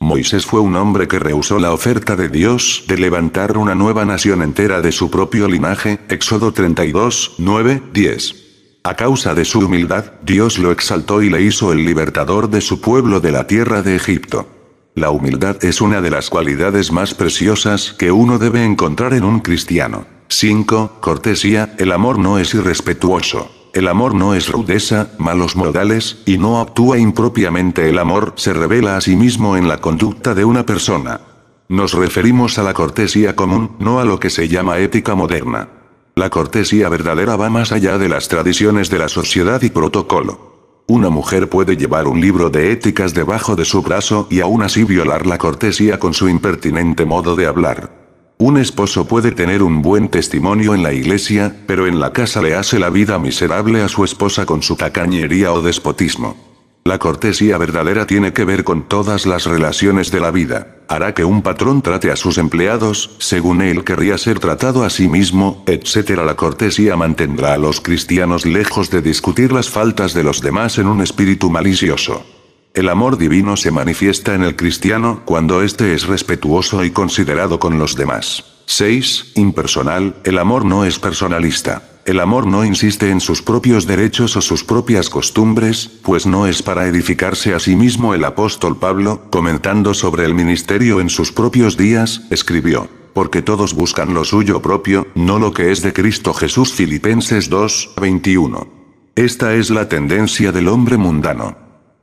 [0.00, 4.42] Moisés fue un hombre que rehusó la oferta de Dios de levantar una nueva nación
[4.42, 8.45] entera de su propio linaje, Éxodo 32, 9, 10.
[8.86, 12.80] A causa de su humildad, Dios lo exaltó y le hizo el libertador de su
[12.80, 14.46] pueblo de la tierra de Egipto.
[14.94, 19.40] La humildad es una de las cualidades más preciosas que uno debe encontrar en un
[19.40, 20.06] cristiano.
[20.28, 20.98] 5.
[21.00, 23.50] Cortesía, el amor no es irrespetuoso.
[23.74, 27.88] El amor no es rudeza, malos modales, y no actúa impropiamente.
[27.88, 31.22] El amor se revela a sí mismo en la conducta de una persona.
[31.68, 35.70] Nos referimos a la cortesía común, no a lo que se llama ética moderna.
[36.18, 40.82] La cortesía verdadera va más allá de las tradiciones de la sociedad y protocolo.
[40.86, 44.84] Una mujer puede llevar un libro de éticas debajo de su brazo y aún así
[44.84, 48.32] violar la cortesía con su impertinente modo de hablar.
[48.38, 52.54] Un esposo puede tener un buen testimonio en la iglesia, pero en la casa le
[52.54, 56.45] hace la vida miserable a su esposa con su tacañería o despotismo.
[56.86, 60.76] La cortesía verdadera tiene que ver con todas las relaciones de la vida.
[60.86, 65.08] Hará que un patrón trate a sus empleados, según él querría ser tratado a sí
[65.08, 66.10] mismo, etc.
[66.24, 70.86] La cortesía mantendrá a los cristianos lejos de discutir las faltas de los demás en
[70.86, 72.24] un espíritu malicioso.
[72.72, 77.80] El amor divino se manifiesta en el cristiano cuando éste es respetuoso y considerado con
[77.80, 78.44] los demás.
[78.66, 79.32] 6.
[79.34, 81.95] Impersonal, el amor no es personalista.
[82.06, 86.62] El amor no insiste en sus propios derechos o sus propias costumbres, pues no es
[86.62, 91.76] para edificarse a sí mismo el apóstol Pablo, comentando sobre el ministerio en sus propios
[91.76, 96.72] días, escribió, porque todos buscan lo suyo propio, no lo que es de Cristo Jesús
[96.72, 98.68] Filipenses 2, 21.
[99.16, 101.56] Esta es la tendencia del hombre mundano.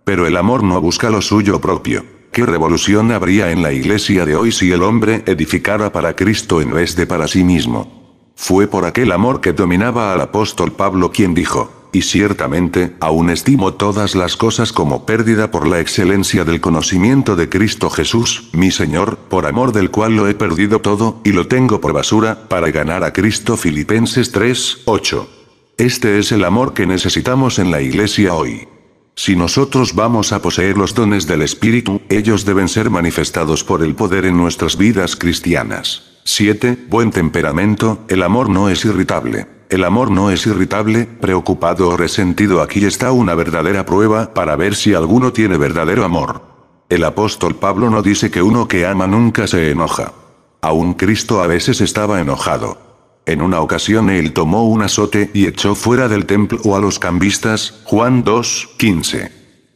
[0.04, 2.06] Pero el amor no busca lo suyo propio.
[2.34, 6.74] ¿Qué revolución habría en la iglesia de hoy si el hombre edificara para Cristo en
[6.74, 8.03] vez de para sí mismo?
[8.36, 13.76] Fue por aquel amor que dominaba al apóstol Pablo quien dijo, y ciertamente, aún estimo
[13.76, 19.18] todas las cosas como pérdida por la excelencia del conocimiento de Cristo Jesús, mi Señor,
[19.30, 23.04] por amor del cual lo he perdido todo, y lo tengo por basura, para ganar
[23.04, 25.30] a Cristo Filipenses 3, 8.
[25.78, 28.68] Este es el amor que necesitamos en la iglesia hoy.
[29.16, 33.94] Si nosotros vamos a poseer los dones del Espíritu, ellos deben ser manifestados por el
[33.94, 36.13] poder en nuestras vidas cristianas.
[36.26, 36.86] 7.
[36.90, 39.46] Buen temperamento, el amor no es irritable.
[39.70, 42.62] El amor no es irritable, preocupado o resentido.
[42.62, 46.44] Aquí está una verdadera prueba para ver si alguno tiene verdadero amor.
[46.90, 50.14] El apóstol Pablo no dice que uno que ama nunca se enoja.
[50.62, 52.78] Aún Cristo a veces estaba enojado.
[53.26, 57.82] En una ocasión él tomó un azote y echó fuera del templo a los cambistas,
[57.84, 59.32] Juan 2, 15.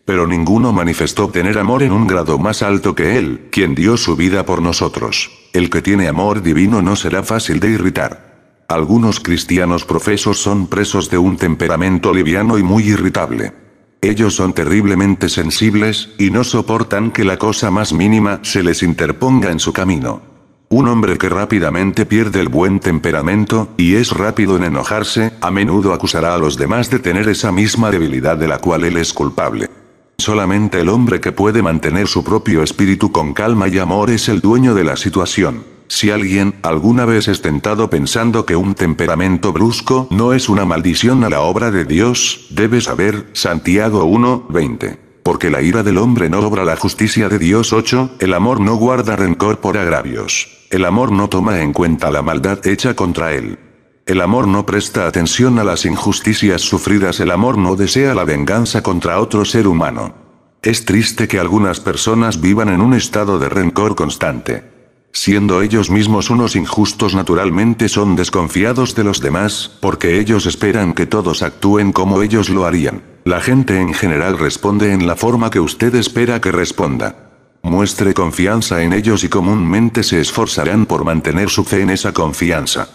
[0.06, 4.16] Pero ninguno manifestó tener amor en un grado más alto que él, quien dio su
[4.16, 5.37] vida por nosotros.
[5.58, 8.62] El que tiene amor divino no será fácil de irritar.
[8.68, 13.54] Algunos cristianos profesos son presos de un temperamento liviano y muy irritable.
[14.00, 19.50] Ellos son terriblemente sensibles, y no soportan que la cosa más mínima se les interponga
[19.50, 20.22] en su camino.
[20.70, 25.92] Un hombre que rápidamente pierde el buen temperamento, y es rápido en enojarse, a menudo
[25.92, 29.72] acusará a los demás de tener esa misma debilidad de la cual él es culpable.
[30.20, 34.42] Solamente el hombre que puede mantener su propio espíritu con calma y amor es el
[34.42, 35.64] dueño de la situación.
[35.88, 41.24] Si alguien, alguna vez es tentado pensando que un temperamento brusco no es una maldición
[41.24, 45.00] a la obra de Dios, debe saber, Santiago 1, 20.
[45.24, 48.76] Porque la ira del hombre no obra la justicia de Dios 8, el amor no
[48.76, 50.66] guarda rencor por agravios.
[50.72, 53.60] El amor no toma en cuenta la maldad hecha contra él.
[54.08, 58.82] El amor no presta atención a las injusticias sufridas, el amor no desea la venganza
[58.82, 60.14] contra otro ser humano.
[60.62, 64.64] Es triste que algunas personas vivan en un estado de rencor constante.
[65.12, 71.06] Siendo ellos mismos unos injustos naturalmente son desconfiados de los demás, porque ellos esperan que
[71.06, 73.02] todos actúen como ellos lo harían.
[73.26, 77.32] La gente en general responde en la forma que usted espera que responda.
[77.62, 82.88] Muestre confianza en ellos y comúnmente se esforzarán por mantener su fe en esa confianza.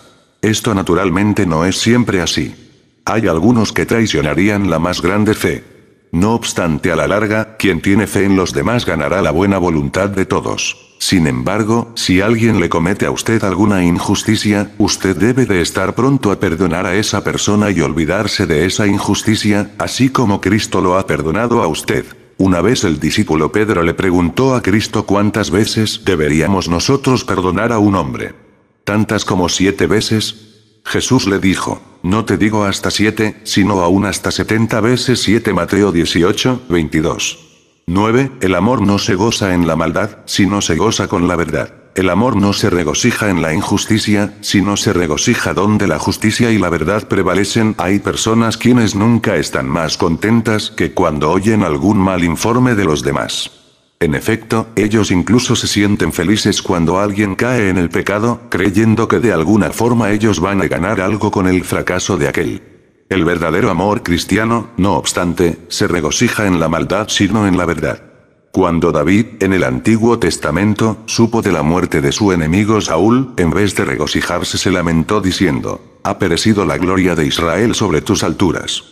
[0.43, 2.57] Esto naturalmente no es siempre así.
[3.05, 5.63] Hay algunos que traicionarían la más grande fe.
[6.11, 10.09] No obstante, a la larga, quien tiene fe en los demás ganará la buena voluntad
[10.11, 10.97] de todos.
[10.99, 16.33] Sin embargo, si alguien le comete a usted alguna injusticia, usted debe de estar pronto
[16.33, 21.07] a perdonar a esa persona y olvidarse de esa injusticia, así como Cristo lo ha
[21.07, 22.05] perdonado a usted.
[22.39, 27.79] Una vez el discípulo Pedro le preguntó a Cristo cuántas veces deberíamos nosotros perdonar a
[27.79, 28.42] un hombre.
[28.85, 30.81] ¿Tantas como siete veces?
[30.85, 35.93] Jesús le dijo, no te digo hasta siete, sino aún hasta setenta veces siete Mateo
[35.93, 37.39] 18, 22.
[37.87, 38.33] 9.
[38.41, 41.75] El amor no se goza en la maldad, sino se goza con la verdad.
[41.95, 46.59] El amor no se regocija en la injusticia, sino se regocija donde la justicia y
[46.59, 47.75] la verdad prevalecen.
[47.79, 53.03] Hay personas quienes nunca están más contentas que cuando oyen algún mal informe de los
[53.03, 53.62] demás.
[54.03, 59.21] En efecto, ellos incluso se sienten felices cuando alguien cae en el pecado, creyendo que
[59.21, 62.63] de alguna forma ellos van a ganar algo con el fracaso de aquel.
[63.09, 68.03] El verdadero amor cristiano, no obstante, se regocija en la maldad sino en la verdad.
[68.51, 73.51] Cuando David, en el Antiguo Testamento, supo de la muerte de su enemigo Saúl, en
[73.51, 78.83] vez de regocijarse se lamentó diciendo, ha perecido la gloria de Israel sobre tus alturas.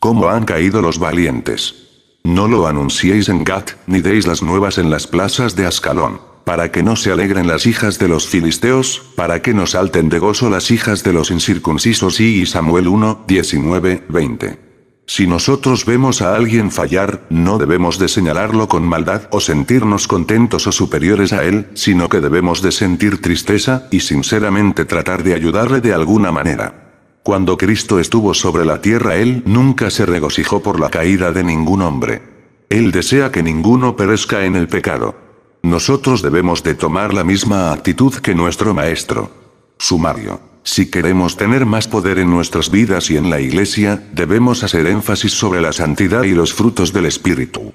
[0.00, 1.85] ¿Cómo han caído los valientes?
[2.26, 6.72] No lo anunciéis en Gat, ni deis las nuevas en las plazas de Ascalón, para
[6.72, 10.50] que no se alegren las hijas de los filisteos, para que no salten de gozo
[10.50, 14.58] las hijas de los incircuncisos y Samuel 1, 19, 20.
[15.06, 20.66] Si nosotros vemos a alguien fallar, no debemos de señalarlo con maldad o sentirnos contentos
[20.66, 25.80] o superiores a él, sino que debemos de sentir tristeza, y sinceramente tratar de ayudarle
[25.80, 26.85] de alguna manera.
[27.26, 31.82] Cuando Cristo estuvo sobre la tierra Él nunca se regocijó por la caída de ningún
[31.82, 32.22] hombre.
[32.68, 35.16] Él desea que ninguno perezca en el pecado.
[35.64, 39.32] Nosotros debemos de tomar la misma actitud que nuestro Maestro.
[39.76, 40.38] Sumario.
[40.62, 45.32] Si queremos tener más poder en nuestras vidas y en la Iglesia, debemos hacer énfasis
[45.32, 47.72] sobre la santidad y los frutos del Espíritu.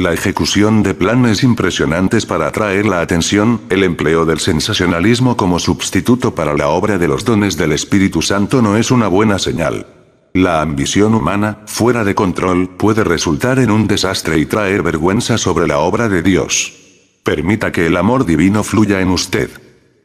[0.00, 6.34] La ejecución de planes impresionantes para atraer la atención, el empleo del sensacionalismo como sustituto
[6.34, 9.86] para la obra de los dones del Espíritu Santo no es una buena señal.
[10.32, 15.66] La ambición humana, fuera de control, puede resultar en un desastre y traer vergüenza sobre
[15.66, 16.72] la obra de Dios.
[17.22, 19.50] Permita que el amor divino fluya en usted.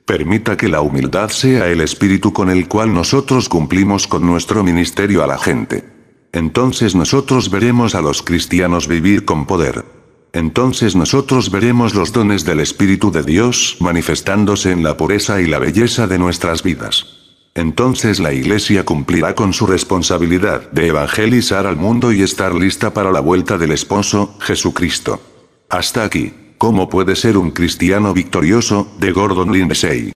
[0.06, 5.24] Permita que la humildad sea el espíritu con el cual nosotros cumplimos con nuestro ministerio
[5.24, 5.95] a la gente.
[6.36, 9.86] Entonces nosotros veremos a los cristianos vivir con poder.
[10.34, 15.60] Entonces nosotros veremos los dones del Espíritu de Dios manifestándose en la pureza y la
[15.60, 17.06] belleza de nuestras vidas.
[17.54, 23.14] Entonces la Iglesia cumplirá con su responsabilidad de evangelizar al mundo y estar lista para
[23.14, 25.22] la vuelta del esposo, Jesucristo.
[25.70, 26.34] Hasta aquí.
[26.58, 28.90] ¿Cómo puede ser un cristiano victorioso?
[29.00, 30.14] de Gordon Lindsay.